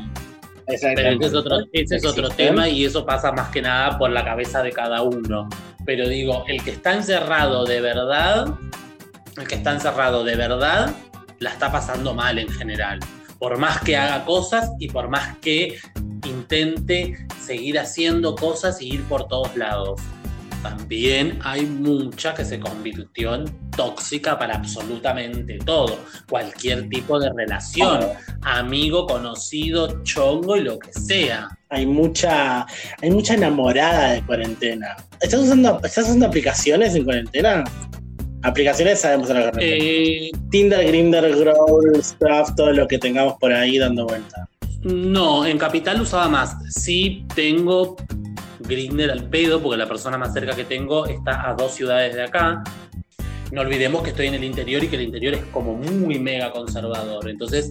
pero 0.66 1.08
ese 1.10 1.26
es 1.26 1.34
otro, 1.34 1.58
ese 1.72 1.96
es 1.96 2.04
otro 2.04 2.28
tema 2.28 2.68
y 2.68 2.84
eso 2.84 3.06
pasa 3.06 3.32
más 3.32 3.50
que 3.50 3.62
nada 3.62 3.98
por 3.98 4.10
la 4.10 4.24
cabeza 4.24 4.62
de 4.62 4.72
cada 4.72 5.02
uno. 5.02 5.48
Pero 5.84 6.08
digo, 6.08 6.44
el 6.48 6.62
que 6.62 6.72
está 6.72 6.94
encerrado 6.94 7.64
de 7.64 7.80
verdad, 7.80 8.54
el 9.36 9.46
que 9.46 9.54
está 9.54 9.72
encerrado 9.72 10.24
de 10.24 10.36
verdad, 10.36 10.94
la 11.38 11.50
está 11.50 11.70
pasando 11.70 12.14
mal 12.14 12.38
en 12.38 12.48
general. 12.48 12.98
Por 13.38 13.58
más 13.58 13.80
que 13.82 13.96
haga 13.96 14.24
cosas 14.24 14.70
y 14.78 14.88
por 14.88 15.08
más 15.08 15.36
que 15.38 15.78
intente 16.26 17.26
seguir 17.40 17.78
haciendo 17.78 18.34
cosas 18.34 18.80
y 18.80 18.94
ir 18.94 19.04
por 19.04 19.28
todos 19.28 19.56
lados 19.56 20.00
también 20.68 21.38
hay 21.44 21.64
mucha 21.64 22.34
que 22.34 22.44
se 22.44 22.58
convirtió 22.58 23.36
en 23.36 23.44
tóxica 23.70 24.36
para 24.36 24.56
absolutamente 24.56 25.58
todo, 25.64 25.96
cualquier 26.28 26.88
tipo 26.88 27.20
de 27.20 27.30
relación, 27.32 28.00
amigo, 28.42 29.06
conocido, 29.06 30.02
chongo 30.02 30.56
y 30.56 30.62
lo 30.62 30.78
que 30.78 30.92
sea. 30.92 31.48
Hay 31.68 31.86
mucha, 31.86 32.66
hay 33.00 33.10
mucha 33.10 33.34
enamorada 33.34 34.12
de 34.12 34.22
cuarentena. 34.22 34.96
¿Estás 35.20 35.40
usando, 35.40 35.80
¿Estás 35.84 36.04
usando 36.06 36.26
aplicaciones 36.26 36.96
en 36.96 37.04
cuarentena? 37.04 37.62
Aplicaciones 38.42 39.00
sabemos 39.00 39.28
la 39.28 39.52
eh, 39.58 40.32
Tinder, 40.50 40.84
Grindr, 40.84 41.36
Growl, 41.36 42.02
Stuff, 42.02 42.54
todo 42.56 42.72
lo 42.72 42.88
que 42.88 42.98
tengamos 42.98 43.34
por 43.38 43.52
ahí 43.52 43.78
dando 43.78 44.04
vuelta. 44.06 44.48
No, 44.82 45.46
en 45.46 45.58
Capital 45.58 46.00
usaba 46.00 46.28
más. 46.28 46.56
Sí 46.70 47.24
tengo 47.34 47.96
Grindr 48.66 49.10
al 49.10 49.28
pedo, 49.28 49.60
porque 49.62 49.76
la 49.76 49.86
persona 49.86 50.18
más 50.18 50.32
cerca 50.32 50.54
que 50.54 50.64
tengo 50.64 51.06
está 51.06 51.48
a 51.48 51.54
dos 51.54 51.74
ciudades 51.74 52.14
de 52.14 52.24
acá. 52.24 52.62
No 53.52 53.60
olvidemos 53.60 54.02
que 54.02 54.10
estoy 54.10 54.26
en 54.26 54.34
el 54.34 54.44
interior 54.44 54.82
y 54.82 54.88
que 54.88 54.96
el 54.96 55.02
interior 55.02 55.34
es 55.34 55.44
como 55.46 55.74
muy 55.74 56.18
mega 56.18 56.50
conservador. 56.52 57.28
Entonces 57.28 57.70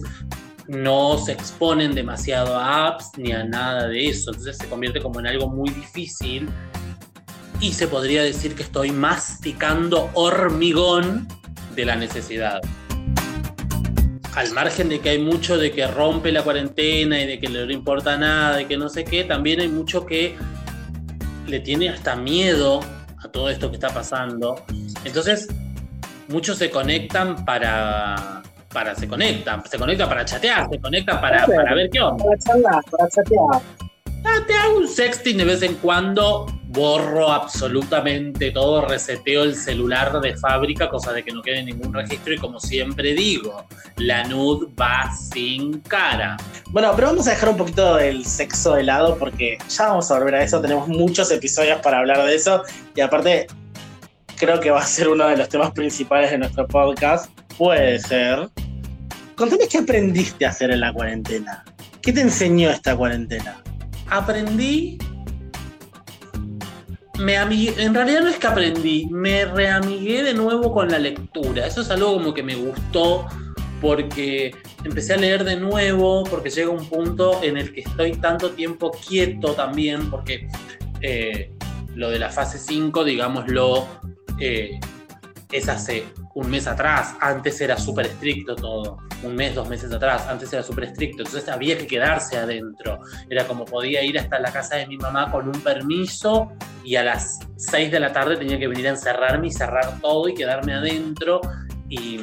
no 0.68 1.18
se 1.18 1.32
exponen 1.32 1.94
demasiado 1.94 2.56
a 2.56 2.88
apps 2.88 3.10
ni 3.16 3.32
a 3.32 3.44
nada 3.44 3.88
de 3.88 4.08
eso. 4.08 4.30
Entonces 4.30 4.56
se 4.56 4.66
convierte 4.68 5.00
como 5.00 5.20
en 5.20 5.26
algo 5.26 5.48
muy 5.48 5.70
difícil. 5.70 6.48
Y 7.60 7.72
se 7.72 7.88
podría 7.88 8.22
decir 8.22 8.54
que 8.54 8.62
estoy 8.62 8.90
masticando 8.90 10.10
hormigón 10.14 11.28
de 11.74 11.84
la 11.84 11.96
necesidad 11.96 12.60
al 14.36 14.52
margen 14.52 14.90
de 14.90 15.00
que 15.00 15.08
hay 15.08 15.18
mucho 15.18 15.56
de 15.56 15.72
que 15.72 15.86
rompe 15.86 16.30
la 16.30 16.42
cuarentena 16.42 17.20
y 17.22 17.26
de 17.26 17.38
que 17.38 17.48
no 17.48 17.64
le 17.64 17.72
importa 17.72 18.18
nada, 18.18 18.58
de 18.58 18.66
que 18.66 18.76
no 18.76 18.90
sé 18.90 19.02
qué, 19.02 19.24
también 19.24 19.60
hay 19.60 19.68
mucho 19.68 20.04
que 20.04 20.36
le 21.46 21.60
tiene 21.60 21.88
hasta 21.88 22.16
miedo 22.16 22.80
a 23.22 23.28
todo 23.28 23.48
esto 23.50 23.70
que 23.70 23.76
está 23.76 23.88
pasando. 23.90 24.64
Entonces, 25.04 25.48
muchos 26.28 26.58
se 26.58 26.70
conectan 26.70 27.44
para, 27.44 28.42
para 28.72 28.94
se 28.94 29.08
conectan, 29.08 29.62
se 29.68 29.78
conectan 29.78 30.08
para 30.08 30.24
chatear, 30.24 30.68
se 30.70 30.78
conectan 30.80 31.20
para, 31.20 31.46
para 31.46 31.74
ver 31.74 31.90
qué 31.90 32.00
onda. 32.00 32.24
Para 32.24 32.38
charlar, 32.38 32.84
para 32.90 33.08
chatear. 33.08 33.85
Ah, 34.28 34.44
te 34.44 34.54
hago 34.54 34.78
un 34.78 34.88
sexting 34.88 35.36
de 35.36 35.44
vez 35.44 35.62
en 35.62 35.74
cuando, 35.76 36.46
borro 36.64 37.30
absolutamente 37.30 38.50
todo, 38.50 38.84
reseteo 38.84 39.44
el 39.44 39.54
celular 39.54 40.20
de 40.20 40.36
fábrica, 40.36 40.88
cosa 40.88 41.12
de 41.12 41.22
que 41.22 41.30
no 41.30 41.42
quede 41.42 41.62
ningún 41.62 41.94
registro 41.94 42.34
y 42.34 42.36
como 42.36 42.58
siempre 42.58 43.14
digo, 43.14 43.64
la 43.98 44.24
nud 44.24 44.68
va 44.78 45.12
sin 45.14 45.78
cara. 45.82 46.36
Bueno, 46.70 46.92
pero 46.96 47.06
vamos 47.06 47.28
a 47.28 47.30
dejar 47.30 47.50
un 47.50 47.56
poquito 47.56 48.00
el 48.00 48.26
sexo 48.26 48.74
de 48.74 48.82
lado 48.82 49.16
porque 49.16 49.58
ya 49.68 49.86
vamos 49.86 50.10
a 50.10 50.18
volver 50.18 50.34
a 50.34 50.42
eso, 50.42 50.60
tenemos 50.60 50.88
muchos 50.88 51.30
episodios 51.30 51.80
para 51.80 52.00
hablar 52.00 52.26
de 52.26 52.34
eso 52.34 52.64
y 52.96 53.02
aparte 53.02 53.46
creo 54.36 54.58
que 54.58 54.72
va 54.72 54.80
a 54.80 54.86
ser 54.86 55.06
uno 55.06 55.28
de 55.28 55.36
los 55.36 55.48
temas 55.48 55.70
principales 55.70 56.32
de 56.32 56.38
nuestro 56.38 56.66
podcast, 56.66 57.30
puede 57.56 58.00
ser. 58.00 58.48
Contame 59.36 59.68
qué 59.68 59.78
aprendiste 59.78 60.44
a 60.44 60.50
hacer 60.50 60.72
en 60.72 60.80
la 60.80 60.92
cuarentena. 60.92 61.64
¿Qué 62.02 62.12
te 62.12 62.22
enseñó 62.22 62.70
esta 62.70 62.96
cuarentena? 62.96 63.62
Aprendí 64.08 64.98
me 67.18 67.36
en 67.36 67.94
realidad 67.94 68.22
no 68.22 68.28
es 68.28 68.36
que 68.36 68.46
aprendí, 68.46 69.08
me 69.10 69.46
reamigué 69.46 70.22
de 70.22 70.34
nuevo 70.34 70.72
con 70.72 70.88
la 70.88 70.98
lectura. 70.98 71.66
Eso 71.66 71.80
es 71.80 71.90
algo 71.90 72.14
como 72.14 72.34
que 72.34 72.42
me 72.42 72.54
gustó 72.54 73.26
porque 73.80 74.54
empecé 74.84 75.14
a 75.14 75.16
leer 75.16 75.44
de 75.44 75.56
nuevo, 75.56 76.24
porque 76.24 76.50
llega 76.50 76.70
un 76.70 76.88
punto 76.88 77.42
en 77.42 77.56
el 77.56 77.72
que 77.72 77.80
estoy 77.80 78.12
tanto 78.12 78.50
tiempo 78.50 78.90
quieto 78.90 79.52
también, 79.52 80.10
porque 80.10 80.48
eh, 81.00 81.50
lo 81.94 82.10
de 82.10 82.18
la 82.18 82.30
fase 82.30 82.58
5, 82.58 83.04
digámoslo, 83.04 83.86
eh, 84.40 84.78
es 85.52 85.68
hace 85.68 86.04
un 86.34 86.50
mes 86.50 86.66
atrás, 86.66 87.14
antes 87.20 87.60
era 87.60 87.78
súper 87.78 88.06
estricto 88.06 88.56
todo, 88.56 88.98
un 89.26 89.34
mes, 89.34 89.54
dos 89.54 89.68
meses 89.68 89.92
atrás, 89.92 90.26
antes 90.28 90.52
era 90.52 90.62
súper 90.62 90.84
estricto, 90.84 91.22
entonces 91.22 91.48
había 91.48 91.76
que 91.76 91.86
quedarse 91.86 92.36
adentro, 92.36 93.00
era 93.28 93.46
como 93.46 93.64
podía 93.64 94.02
ir 94.02 94.18
hasta 94.18 94.38
la 94.38 94.52
casa 94.52 94.76
de 94.76 94.86
mi 94.86 94.96
mamá 94.96 95.30
con 95.30 95.48
un 95.48 95.60
permiso 95.60 96.52
y 96.84 96.96
a 96.96 97.04
las 97.04 97.38
6 97.56 97.90
de 97.90 98.00
la 98.00 98.12
tarde 98.12 98.36
tenía 98.36 98.58
que 98.58 98.68
venir 98.68 98.86
a 98.86 98.90
encerrarme 98.90 99.48
y 99.48 99.50
cerrar 99.50 100.00
todo 100.00 100.28
y 100.28 100.34
quedarme 100.34 100.74
adentro 100.74 101.40
y, 101.88 102.20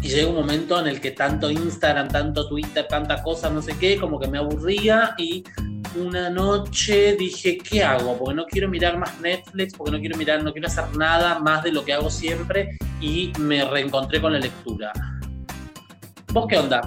y 0.00 0.08
llega 0.08 0.28
un 0.28 0.36
momento 0.36 0.78
en 0.80 0.86
el 0.86 1.00
que 1.00 1.12
tanto 1.12 1.50
Instagram, 1.50 2.08
tanto 2.08 2.48
Twitter, 2.48 2.86
tanta 2.88 3.22
cosa, 3.22 3.50
no 3.50 3.62
sé 3.62 3.76
qué, 3.78 3.98
como 3.98 4.20
que 4.20 4.28
me 4.28 4.38
aburría 4.38 5.14
y 5.18 5.42
una 5.96 6.28
noche 6.28 7.16
dije, 7.16 7.58
¿qué 7.58 7.84
hago? 7.84 8.18
Porque 8.18 8.34
no 8.34 8.46
quiero 8.46 8.68
mirar 8.68 8.98
más 8.98 9.20
Netflix, 9.20 9.74
porque 9.74 9.92
no 9.92 10.00
quiero 10.00 10.16
mirar, 10.16 10.42
no 10.42 10.52
quiero 10.52 10.66
hacer 10.66 10.84
nada 10.96 11.38
más 11.38 11.62
de 11.62 11.72
lo 11.72 11.84
que 11.84 11.92
hago 11.92 12.10
siempre 12.10 12.76
y 13.00 13.32
me 13.38 13.64
reencontré 13.64 14.20
con 14.20 14.32
la 14.32 14.38
lectura. 14.38 14.92
¿Vos 16.34 16.46
qué 16.48 16.58
onda? 16.58 16.80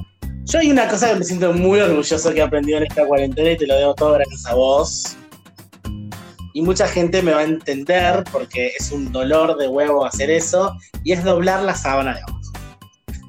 Yo 0.44 0.60
hay 0.60 0.72
una 0.72 0.90
cosa 0.90 1.08
que 1.08 1.20
me 1.20 1.24
siento 1.24 1.54
muy 1.54 1.80
orgulloso 1.80 2.34
que 2.34 2.40
he 2.40 2.44
aprendido 2.44 2.80
en 2.80 2.84
esta 2.84 3.06
cuarentena 3.06 3.52
y 3.52 3.56
te 3.56 3.66
lo 3.66 3.76
debo 3.76 3.96
todo 3.96 4.12
gracias 4.16 4.46
a 4.46 4.56
vos. 4.56 5.18
Y 6.54 6.62
mucha 6.62 6.86
gente 6.86 7.22
me 7.22 7.32
va 7.32 7.40
a 7.40 7.44
entender 7.44 8.26
porque 8.30 8.74
es 8.78 8.92
un 8.92 9.10
dolor 9.10 9.58
de 9.58 9.70
huevo 9.70 10.06
hacer 10.06 10.30
eso 10.30 10.76
y 11.06 11.14
es 11.14 11.24
doblar 11.24 11.64
la 11.64 11.76
sábana 11.76 12.16
de 12.16 12.22
abajo. 12.24 12.42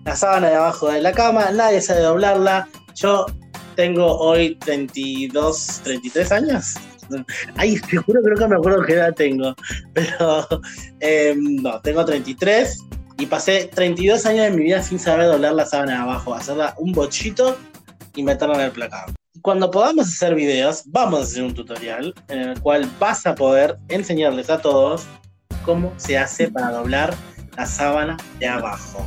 La 0.05 0.17
sábana 0.17 0.49
de 0.49 0.57
abajo 0.57 0.91
de 0.91 1.03
la 1.03 1.13
cama, 1.13 1.53
nadie 1.53 1.81
sabe 1.81 2.01
doblarla. 2.01 2.69
Yo 2.97 3.27
tengo 3.77 4.19
hoy 4.19 4.57
32, 4.57 5.83
33 5.85 6.33
años. 6.33 6.75
Ay, 7.55 7.79
te 7.79 7.97
juro 7.97 8.21
creo 8.25 8.37
que 8.37 8.49
me 8.49 8.57
acuerdo 8.57 8.83
qué 8.83 8.95
edad 8.95 9.15
tengo. 9.15 9.55
Pero 9.95 10.49
em, 10.99 11.63
no, 11.63 11.81
tengo 11.83 12.05
33 12.05 12.89
y 13.19 13.27
pasé 13.27 13.69
32 13.75 14.25
años 14.27 14.45
de 14.45 14.51
mi 14.53 14.65
vida 14.65 14.83
sin 14.83 14.99
saber 14.99 15.27
doblar 15.27 15.53
la 15.53 15.67
sábana 15.67 15.93
de 15.93 15.99
abajo, 15.99 16.35
hacerla 16.35 16.75
un 16.79 16.93
bochito 16.93 17.59
y 18.15 18.23
meterla 18.23 18.55
en 18.55 18.61
el 18.63 18.71
placado. 18.71 19.13
Cuando 19.43 19.71
podamos 19.71 20.07
hacer 20.07 20.35
videos, 20.35 20.85
vamos 20.87 21.21
a 21.21 21.23
hacer 21.25 21.43
un 21.43 21.55
tutorial 21.55 22.15
en 22.29 22.41
el 22.41 22.61
cual 22.61 22.89
vas 22.99 23.27
a 23.27 23.35
poder 23.35 23.77
enseñarles 23.89 24.51
a 24.51 24.61
todos 24.61 25.07
cómo 25.65 25.93
se 25.97 26.17
hace 26.17 26.49
para 26.49 26.71
doblar 26.71 27.15
la 27.57 27.67
sábana 27.67 28.17
de 28.39 28.47
abajo. 28.47 29.05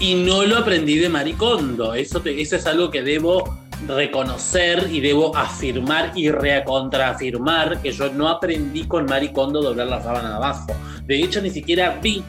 Y 0.00 0.14
no 0.14 0.42
lo 0.44 0.58
aprendí 0.58 0.98
de 0.98 1.10
Maricondo, 1.10 1.94
eso, 1.94 2.22
eso 2.24 2.56
es 2.56 2.66
algo 2.66 2.90
que 2.90 3.02
debo 3.02 3.58
reconocer 3.86 4.88
y 4.90 5.00
debo 5.00 5.36
afirmar 5.36 6.12
y 6.14 6.30
recontraafirmar 6.30 7.82
que 7.82 7.92
yo 7.92 8.10
no 8.10 8.28
aprendí 8.28 8.86
con 8.86 9.04
Maricondo 9.04 9.62
doblar 9.62 9.88
la 9.88 10.02
sábana 10.02 10.30
de 10.30 10.34
abajo. 10.36 10.72
De 11.04 11.22
hecho, 11.22 11.42
ni 11.42 11.50
siquiera 11.50 11.98
vi 12.02 12.24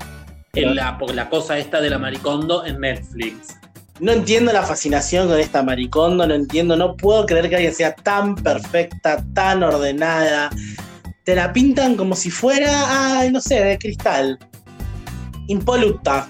la, 0.65 0.97
la 1.13 1.29
cosa 1.29 1.57
esta 1.57 1.81
de 1.81 1.89
la 1.89 1.99
Maricondo 1.99 2.65
en 2.65 2.79
Netflix. 2.79 3.57
No 3.99 4.11
entiendo 4.11 4.53
la 4.53 4.61
fascinación 4.61 5.27
con 5.27 5.39
esta 5.39 5.63
Maricondo, 5.63 6.27
no 6.27 6.33
entiendo, 6.33 6.75
no 6.75 6.95
puedo 6.95 7.25
creer 7.25 7.49
que 7.49 7.55
alguien 7.55 7.73
sea 7.73 7.95
tan 7.95 8.35
perfecta, 8.35 9.23
tan 9.33 9.63
ordenada. 9.63 10.51
Te 11.23 11.35
la 11.35 11.51
pintan 11.51 11.95
como 11.95 12.15
si 12.15 12.29
fuera, 12.29 13.17
ay, 13.19 13.31
no 13.31 13.41
sé, 13.41 13.63
de 13.63 13.77
cristal. 13.77 14.37
Impoluta. 15.47 16.29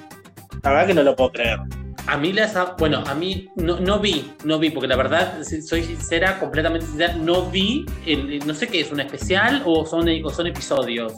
La 0.64 0.70
verdad 0.72 0.88
que 0.88 0.94
no 0.94 1.04
lo 1.04 1.16
puedo 1.16 1.32
creer. 1.32 1.60
A 2.08 2.16
mí 2.16 2.32
las, 2.32 2.56
bueno, 2.78 3.04
a 3.06 3.14
mí 3.14 3.50
no, 3.58 3.82
no, 3.82 4.00
vi, 4.00 4.32
no 4.46 4.60
vi, 4.60 4.70
porque 4.70 4.88
la 4.88 4.96
verdad, 4.96 5.40
soy 5.44 5.84
sincera, 5.84 6.40
completamente 6.40 6.86
sincera, 6.86 7.16
no 7.16 7.50
vi, 7.50 7.86
el, 8.06 8.40
no 8.48 8.54
sé 8.54 8.68
qué 8.68 8.80
es, 8.80 8.92
un 8.92 9.02
especial 9.02 9.62
o 9.66 9.86
son, 9.86 10.08
o 10.24 10.30
son 10.30 10.48
episodios. 10.48 11.14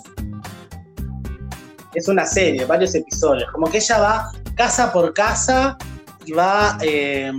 Es 1.93 2.07
una 2.07 2.25
serie, 2.25 2.65
varios 2.65 2.93
episodios, 2.95 3.49
como 3.51 3.69
que 3.69 3.77
ella 3.77 3.99
va 3.99 4.31
casa 4.55 4.91
por 4.93 5.13
casa 5.13 5.77
y 6.25 6.31
va 6.31 6.77
eh, 6.81 7.31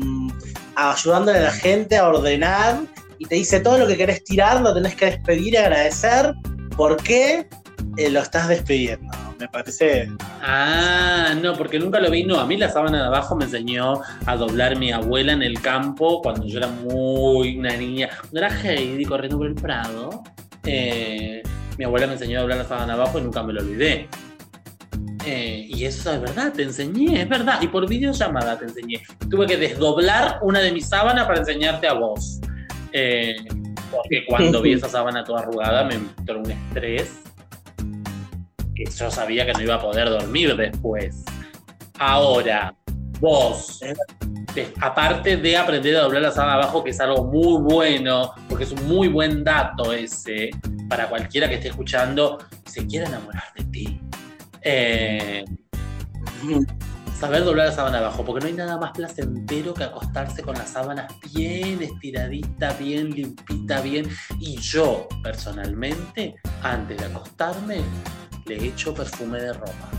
ayudándole 0.74 1.38
a 1.38 1.42
la 1.42 1.52
gente 1.52 1.96
a 1.96 2.08
ordenar 2.08 2.80
y 3.18 3.26
te 3.26 3.36
dice 3.36 3.60
todo 3.60 3.78
lo 3.78 3.86
que 3.86 3.96
querés 3.96 4.24
tirar, 4.24 4.60
lo 4.60 4.74
tenés 4.74 4.94
que 4.96 5.06
despedir 5.06 5.54
y 5.54 5.56
agradecer. 5.56 6.34
¿Por 6.76 6.96
qué 7.02 7.46
eh, 7.96 8.10
lo 8.10 8.20
estás 8.20 8.48
despidiendo? 8.48 9.10
me 9.40 9.48
parece. 9.48 10.08
Ah, 10.42 11.34
no, 11.40 11.54
porque 11.54 11.78
nunca 11.78 11.98
lo 11.98 12.10
vi. 12.10 12.24
No, 12.24 12.38
a 12.38 12.46
mí 12.46 12.56
la 12.56 12.70
sábana 12.70 12.98
de 12.98 13.06
abajo 13.06 13.34
me 13.34 13.44
enseñó 13.44 14.00
a 14.26 14.36
doblar 14.36 14.76
mi 14.76 14.92
abuela 14.92 15.32
en 15.32 15.42
el 15.42 15.60
campo 15.60 16.20
cuando 16.22 16.46
yo 16.46 16.58
era 16.58 16.68
muy 16.68 17.58
una 17.58 17.76
niña. 17.76 18.10
Cuando 18.20 18.38
era 18.38 18.48
Heidi 18.48 19.04
corriendo 19.04 19.38
por 19.38 19.46
el 19.46 19.54
Prado, 19.54 20.22
eh, 20.64 21.42
mi 21.78 21.84
abuela 21.84 22.06
me 22.06 22.12
enseñó 22.12 22.38
a 22.38 22.40
doblar 22.42 22.58
la 22.58 22.64
sábana 22.64 22.94
de 22.94 23.02
abajo 23.02 23.18
y 23.18 23.22
nunca 23.22 23.42
me 23.42 23.54
lo 23.54 23.60
olvidé. 23.60 24.08
Eh, 25.26 25.66
y 25.68 25.84
eso 25.84 26.12
es 26.12 26.20
verdad, 26.20 26.52
te 26.52 26.62
enseñé, 26.62 27.22
es 27.22 27.28
verdad. 27.28 27.60
Y 27.60 27.68
por 27.68 27.88
videollamada 27.88 28.58
te 28.58 28.64
enseñé. 28.64 29.02
Tuve 29.30 29.46
que 29.46 29.56
desdoblar 29.56 30.38
una 30.42 30.60
de 30.60 30.72
mis 30.72 30.88
sábanas 30.88 31.26
para 31.26 31.40
enseñarte 31.40 31.86
a 31.88 31.94
vos. 31.94 32.40
Eh, 32.92 33.36
porque 33.90 34.24
cuando 34.26 34.62
vi 34.62 34.72
esa 34.72 34.88
sábana 34.90 35.24
toda 35.24 35.40
arrugada 35.40 35.84
me 35.84 35.94
entró 35.94 36.40
un 36.40 36.50
estrés 36.50 37.20
yo 38.86 39.10
sabía 39.10 39.46
que 39.46 39.52
no 39.52 39.62
iba 39.62 39.74
a 39.74 39.80
poder 39.80 40.08
dormir 40.08 40.56
después. 40.56 41.24
Ahora, 41.98 42.74
vos, 43.20 43.80
aparte 44.80 45.36
de 45.36 45.56
aprender 45.56 45.96
a 45.96 46.02
doblar 46.02 46.22
la 46.22 46.30
sábana 46.30 46.54
abajo, 46.54 46.82
que 46.82 46.90
es 46.90 47.00
algo 47.00 47.24
muy 47.24 47.60
bueno, 47.62 48.32
porque 48.48 48.64
es 48.64 48.72
un 48.72 48.86
muy 48.88 49.08
buen 49.08 49.44
dato 49.44 49.92
ese, 49.92 50.50
para 50.88 51.08
cualquiera 51.08 51.48
que 51.48 51.56
esté 51.56 51.68
escuchando, 51.68 52.38
se 52.64 52.86
quiera 52.86 53.06
enamorar 53.06 53.44
de 53.56 53.64
ti. 53.64 54.00
Eh, 54.62 55.44
saber 57.20 57.44
doblar 57.44 57.66
la 57.66 57.72
sábana 57.72 57.98
abajo, 57.98 58.24
porque 58.24 58.40
no 58.40 58.46
hay 58.46 58.54
nada 58.54 58.78
más 58.78 58.92
placentero 58.92 59.74
que 59.74 59.84
acostarse 59.84 60.42
con 60.42 60.54
las 60.56 60.70
sábanas 60.70 61.12
bien 61.34 61.82
estiradita, 61.82 62.72
bien 62.74 63.10
limpita, 63.10 63.82
bien. 63.82 64.08
Y 64.38 64.56
yo, 64.56 65.06
personalmente, 65.22 66.34
antes 66.62 66.96
de 66.96 67.04
acostarme, 67.04 67.82
le 68.46 68.66
echo 68.66 68.94
perfume 68.94 69.40
de 69.40 69.52
ropa. 69.52 69.90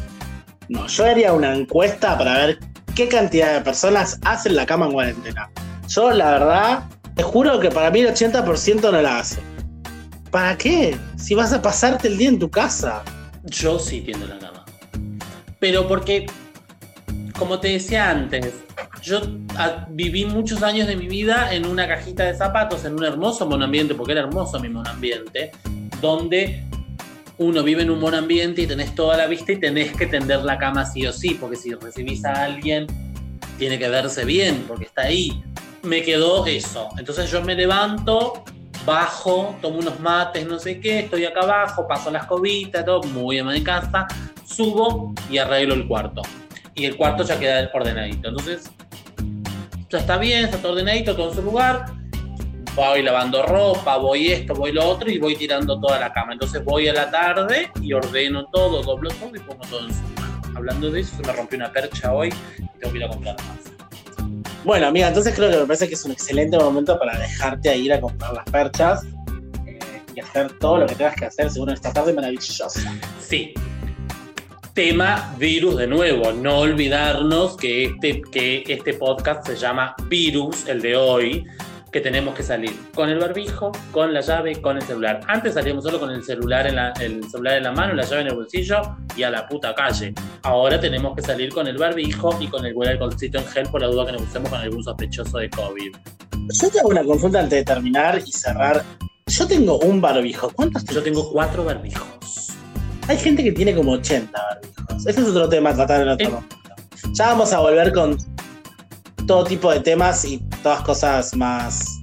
No, 0.69 0.87
yo 0.87 1.05
haría 1.05 1.33
una 1.33 1.55
encuesta 1.55 2.17
para 2.17 2.37
ver 2.37 2.59
qué 2.95 3.07
cantidad 3.07 3.53
de 3.53 3.61
personas 3.61 4.19
hacen 4.25 4.55
la 4.55 4.65
cama 4.65 4.87
en 4.87 4.93
cuarentena. 4.93 5.51
Yo, 5.87 6.11
la 6.11 6.31
verdad, 6.31 6.83
te 7.15 7.21
juro 7.21 7.59
que 7.59 7.69
para 7.69 7.91
mí 7.91 7.99
el 7.99 8.07
80% 8.07 8.81
no 8.91 9.01
la 9.01 9.19
hace. 9.19 9.39
¿Para 10.31 10.57
qué? 10.57 10.97
Si 11.17 11.35
vas 11.35 11.53
a 11.53 11.61
pasarte 11.61 12.07
el 12.07 12.17
día 12.17 12.29
en 12.29 12.39
tu 12.39 12.49
casa. 12.49 13.03
Yo 13.43 13.77
sí 13.77 14.01
tiendo 14.01 14.25
la. 14.25 14.40
Pero 15.61 15.87
porque, 15.87 16.25
como 17.37 17.59
te 17.59 17.67
decía 17.67 18.09
antes, 18.09 18.55
yo 19.03 19.21
viví 19.89 20.25
muchos 20.25 20.63
años 20.63 20.87
de 20.87 20.95
mi 20.95 21.07
vida 21.07 21.53
en 21.53 21.67
una 21.67 21.87
cajita 21.87 22.23
de 22.23 22.33
zapatos, 22.35 22.83
en 22.83 22.95
un 22.95 23.05
hermoso 23.05 23.45
monambiente, 23.45 23.93
porque 23.93 24.13
era 24.13 24.21
hermoso 24.21 24.59
mi 24.59 24.69
monambiente, 24.69 25.51
donde 26.01 26.65
uno 27.37 27.61
vive 27.61 27.83
en 27.83 27.91
un 27.91 28.01
buen 28.01 28.15
ambiente 28.15 28.63
y 28.63 28.67
tenés 28.67 28.95
toda 28.95 29.15
la 29.15 29.27
vista 29.27 29.51
y 29.51 29.59
tenés 29.59 29.95
que 29.95 30.07
tender 30.07 30.41
la 30.41 30.57
cama 30.57 30.83
sí 30.83 31.05
o 31.05 31.13
sí, 31.13 31.37
porque 31.39 31.55
si 31.55 31.75
recibís 31.75 32.25
a 32.25 32.43
alguien, 32.43 32.87
tiene 33.59 33.77
que 33.77 33.87
verse 33.87 34.25
bien, 34.25 34.65
porque 34.67 34.85
está 34.85 35.03
ahí. 35.03 35.43
Me 35.83 36.01
quedó 36.01 36.43
eso. 36.47 36.89
Entonces 36.97 37.29
yo 37.29 37.43
me 37.43 37.53
levanto, 37.53 38.43
bajo, 38.83 39.55
tomo 39.61 39.77
unos 39.77 39.99
mates, 39.99 40.47
no 40.47 40.57
sé 40.57 40.79
qué, 40.79 41.01
estoy 41.01 41.25
acá 41.25 41.41
abajo, 41.41 41.87
paso 41.87 42.09
las 42.09 42.25
cobitas, 42.25 42.83
todo, 42.83 43.03
muy 43.03 43.35
bien 43.35 43.47
de 43.47 43.61
casa, 43.61 44.07
subo 44.51 45.13
y 45.29 45.37
arreglo 45.37 45.73
el 45.73 45.87
cuarto. 45.87 46.21
Y 46.75 46.85
el 46.85 46.95
cuarto 46.95 47.23
ya 47.23 47.39
queda 47.39 47.69
ordenadito. 47.73 48.29
Entonces, 48.29 48.71
ya 49.89 49.99
está 49.99 50.17
bien, 50.17 50.45
está 50.45 50.57
todo 50.57 50.73
ordenadito, 50.73 51.15
todo 51.15 51.29
en 51.29 51.35
su 51.35 51.41
lugar 51.41 51.85
voy 52.75 53.01
lavando 53.01 53.43
ropa, 53.43 53.97
voy 53.97 54.31
esto, 54.31 54.53
voy 54.53 54.71
lo 54.71 54.87
otro 54.87 55.09
y 55.09 55.19
voy 55.19 55.35
tirando 55.35 55.79
toda 55.79 55.99
la 55.99 56.11
cama. 56.13 56.33
Entonces 56.33 56.63
voy 56.63 56.87
a 56.87 56.93
la 56.93 57.09
tarde 57.11 57.69
y 57.81 57.93
ordeno 57.93 58.45
todo, 58.51 58.81
doblo 58.81 59.09
todo 59.11 59.35
y 59.35 59.39
pongo 59.39 59.63
todo 59.69 59.87
en 59.87 59.93
su 59.93 60.01
mano. 60.19 60.41
Hablando 60.55 60.91
de 60.91 61.01
eso, 61.01 61.15
se 61.17 61.23
me 61.23 61.33
rompió 61.33 61.57
una 61.57 61.71
percha 61.71 62.13
hoy 62.13 62.29
y 62.57 62.79
tengo 62.79 62.91
que 62.91 62.97
ir 62.97 63.03
a 63.03 63.09
comprar 63.09 63.35
más. 63.35 63.57
Bueno, 64.63 64.87
amiga, 64.87 65.07
entonces 65.07 65.33
creo 65.35 65.49
que 65.49 65.57
me 65.57 65.65
parece 65.65 65.87
que 65.87 65.95
es 65.95 66.05
un 66.05 66.11
excelente 66.11 66.57
momento 66.57 66.97
para 66.99 67.17
dejarte 67.17 67.69
a 67.69 67.75
ir 67.75 67.91
a 67.93 67.99
comprar 67.99 68.33
las 68.33 68.45
perchas 68.45 69.03
eh, 69.65 69.79
y 70.15 70.19
hacer 70.19 70.57
todo 70.59 70.77
lo 70.77 70.85
que 70.85 70.95
tengas 70.95 71.15
que 71.15 71.25
hacer 71.25 71.49
según 71.49 71.71
esta 71.71 71.91
tarde 71.91 72.13
maravillosa. 72.13 72.69
Sí, 73.19 73.53
tema 74.73 75.33
virus 75.37 75.77
de 75.77 75.87
nuevo. 75.87 76.31
No 76.31 76.59
olvidarnos 76.59 77.57
que 77.57 77.85
este, 77.85 78.21
que 78.21 78.63
este 78.67 78.93
podcast 78.93 79.45
se 79.45 79.55
llama 79.55 79.95
Virus, 80.07 80.67
el 80.67 80.81
de 80.81 80.95
hoy, 80.95 81.45
que 81.91 81.99
tenemos 81.99 82.33
que 82.33 82.43
salir 82.43 82.71
con 82.93 83.09
el 83.09 83.19
barbijo, 83.19 83.71
con 83.91 84.13
la 84.13 84.21
llave, 84.21 84.61
con 84.61 84.77
el 84.77 84.83
celular. 84.83 85.19
Antes 85.27 85.55
salíamos 85.55 85.83
solo 85.83 85.99
con 85.99 86.09
el 86.09 86.23
celular 86.23 86.67
en 86.67 86.77
la, 86.77 86.93
el 87.01 87.23
celular 87.29 87.57
en 87.57 87.63
la 87.63 87.71
mano, 87.73 87.93
la 87.93 88.03
llave 88.03 88.21
en 88.21 88.27
el 88.27 88.35
bolsillo 88.35 88.81
y 89.15 89.23
a 89.23 89.29
la 89.29 89.47
puta 89.47 89.75
calle. 89.75 90.13
Ahora 90.43 90.79
tenemos 90.79 91.15
que 91.15 91.21
salir 91.21 91.53
con 91.53 91.67
el 91.67 91.77
barbijo 91.77 92.37
y 92.39 92.47
con 92.47 92.65
el 92.65 92.71
el 92.81 92.87
alcoholcito 92.87 93.37
en 93.37 93.45
gel 93.45 93.67
por 93.67 93.81
la 93.81 93.87
duda 93.87 94.05
que 94.05 94.13
nos 94.13 94.21
usemos 94.23 94.49
con 94.49 94.59
algún 94.59 94.83
sospechoso 94.83 95.37
de 95.37 95.49
COVID. 95.49 95.95
Yo 96.61 96.69
tengo 96.69 96.89
una 96.89 97.03
consulta 97.03 97.41
antes 97.41 97.59
de 97.59 97.65
terminar 97.65 98.21
y 98.25 98.31
cerrar. 98.31 98.83
Yo 99.27 99.45
tengo 99.45 99.77
un 99.79 100.01
barbijo. 100.01 100.49
¿Cuántos 100.55 100.85
Yo 100.85 101.03
tengo 101.03 101.29
cuatro 101.31 101.65
barbijos. 101.65 102.47
Hay 103.07 103.17
gente 103.17 103.43
que 103.43 103.51
tiene 103.51 103.75
como 103.75 103.91
80 103.91 104.50
barbijos. 104.91 105.07
Este 105.07 105.21
es 105.21 105.27
otro 105.27 105.49
tema 105.49 105.71
a 105.71 105.75
tratar 105.75 106.01
en 106.01 106.09
otro 106.09 106.29
momento. 106.29 106.55
Ya 107.13 107.27
vamos 107.27 107.53
a 107.53 107.59
volver 107.59 107.93
con 107.93 108.17
todo 109.27 109.43
tipo 109.43 109.71
de 109.71 109.79
temas 109.79 110.25
y 110.25 110.39
todas 110.63 110.81
cosas 110.81 111.35
más 111.35 111.99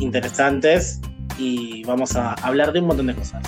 interesantes 0.00 1.00
y 1.38 1.84
vamos 1.84 2.16
a 2.16 2.34
hablar 2.34 2.72
de 2.72 2.80
un 2.80 2.86
montón 2.86 3.06
de 3.06 3.14
cosas. 3.14 3.42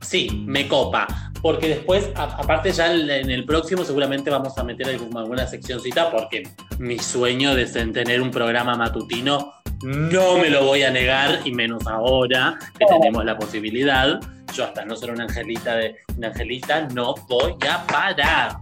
Sí, 0.00 0.44
me 0.46 0.68
copa, 0.68 1.06
porque 1.40 1.68
después, 1.68 2.10
aparte 2.14 2.72
ya 2.72 2.92
en 2.92 3.30
el 3.30 3.44
próximo 3.44 3.84
seguramente 3.84 4.30
vamos 4.30 4.56
a 4.58 4.64
meter 4.64 4.88
alguna 4.88 5.46
seccióncita 5.46 6.10
porque 6.10 6.42
mi 6.78 6.98
sueño 6.98 7.54
de 7.54 7.66
tener 7.66 8.20
un 8.20 8.30
programa 8.30 8.76
matutino 8.76 9.52
no 9.82 10.38
me 10.38 10.50
lo 10.50 10.64
voy 10.64 10.82
a 10.82 10.90
negar 10.90 11.40
y 11.44 11.52
menos 11.52 11.86
ahora 11.86 12.58
que 12.78 12.86
tenemos 12.86 13.24
la 13.24 13.36
posibilidad. 13.36 14.20
Yo 14.54 14.64
hasta 14.64 14.84
no 14.84 14.96
ser 14.96 15.10
una 15.10 15.24
angelita 15.24 15.76
de 15.76 15.96
una 16.16 16.28
angelita 16.28 16.88
no 16.92 17.14
voy 17.28 17.56
a 17.68 17.86
parar. 17.86 18.56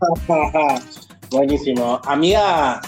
Buenísimo. 1.30 2.00
Amiga, 2.04 2.80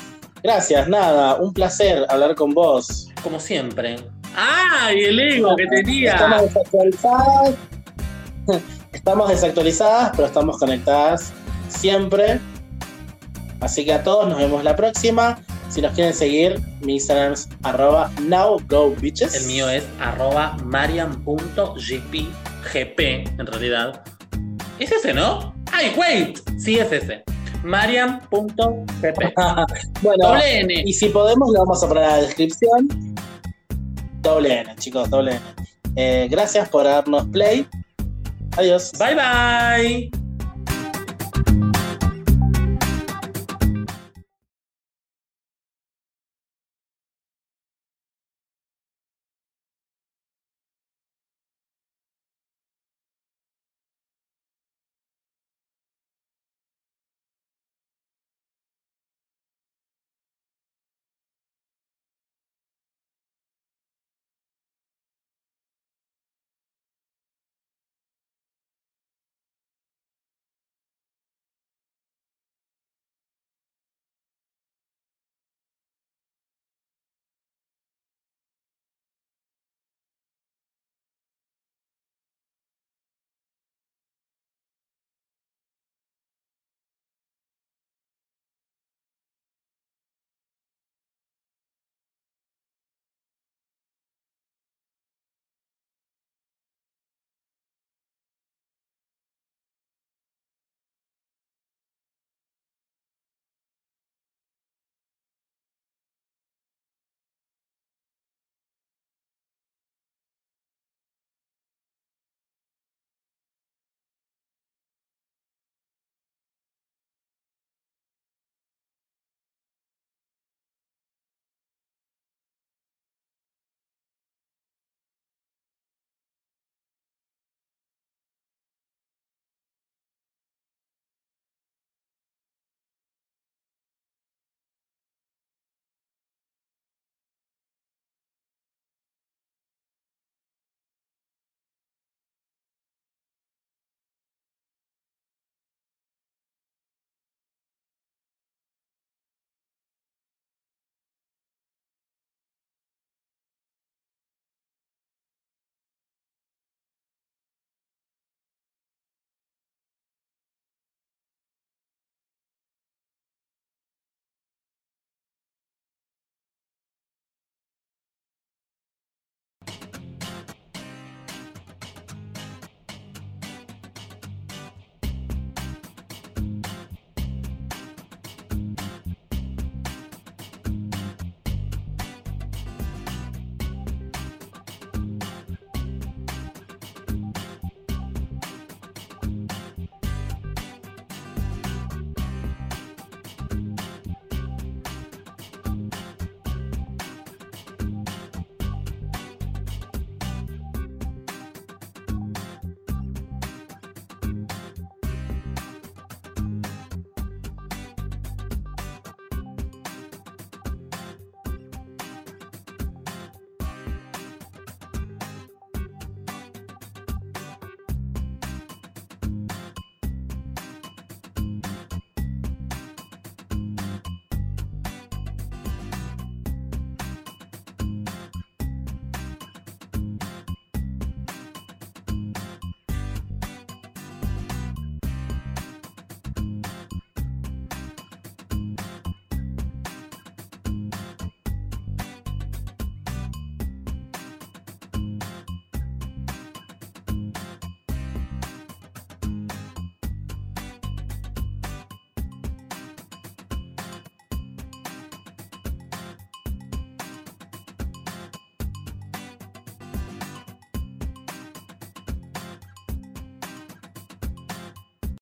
gracias, 0.43 0.89
nada, 0.89 1.37
un 1.37 1.53
placer 1.53 2.05
hablar 2.09 2.35
con 2.35 2.53
vos. 2.55 3.11
Como 3.23 3.39
siempre. 3.39 3.97
¡Ay, 4.37 5.05
el 5.05 5.21
ego 5.21 5.55
que 5.57 5.67
tenía! 5.67 6.15
Estamos 6.15 6.43
desactualizadas. 6.43 7.55
Estamos 8.93 9.29
desactualizadas, 9.29 10.13
pero 10.15 10.29
estamos 10.29 10.59
conectadas 10.59 11.33
siempre. 11.69 12.41
Así 13.61 13.85
que 13.85 13.93
a 13.93 14.03
todos 14.03 14.29
nos 14.29 14.39
vemos 14.39 14.63
la 14.63 14.77
próxima. 14.77 15.39
Si 15.75 15.83
nos 15.83 15.93
quieren 15.95 16.15
seguir, 16.15 16.61
mi 16.83 16.95
Instagram 16.95 17.33
es 17.33 17.49
arroba 17.65 18.09
nowgobitches. 18.23 19.35
El 19.35 19.47
mío 19.47 19.69
es 19.69 19.83
arroba 19.99 20.57
mariam.gp, 20.65 22.15
en 23.01 23.47
realidad. 23.47 24.05
¿Es 24.79 24.93
ese, 24.93 25.13
no? 25.13 25.53
¡Ay, 25.73 25.93
wait! 25.97 26.39
Sí, 26.61 26.79
es 26.79 26.93
ese 26.93 27.25
mariam.pp. 27.65 29.35
bueno, 30.03 30.29
doble 30.29 30.61
N. 30.61 30.83
Y 30.87 30.93
si 30.93 31.09
podemos, 31.09 31.53
lo 31.53 31.59
vamos 31.65 31.83
a 31.83 31.89
poner 31.89 32.05
en 32.05 32.11
la 32.11 32.17
descripción. 32.19 33.17
Doble 34.21 34.61
N, 34.61 34.77
chicos, 34.77 35.11
doble 35.11 35.33
N. 35.33 35.41
Eh, 35.97 36.29
gracias 36.31 36.69
por 36.69 36.85
darnos 36.85 37.27
play. 37.27 37.67
Adiós. 38.57 38.93
Bye 38.97 39.17
bye. 39.17 40.24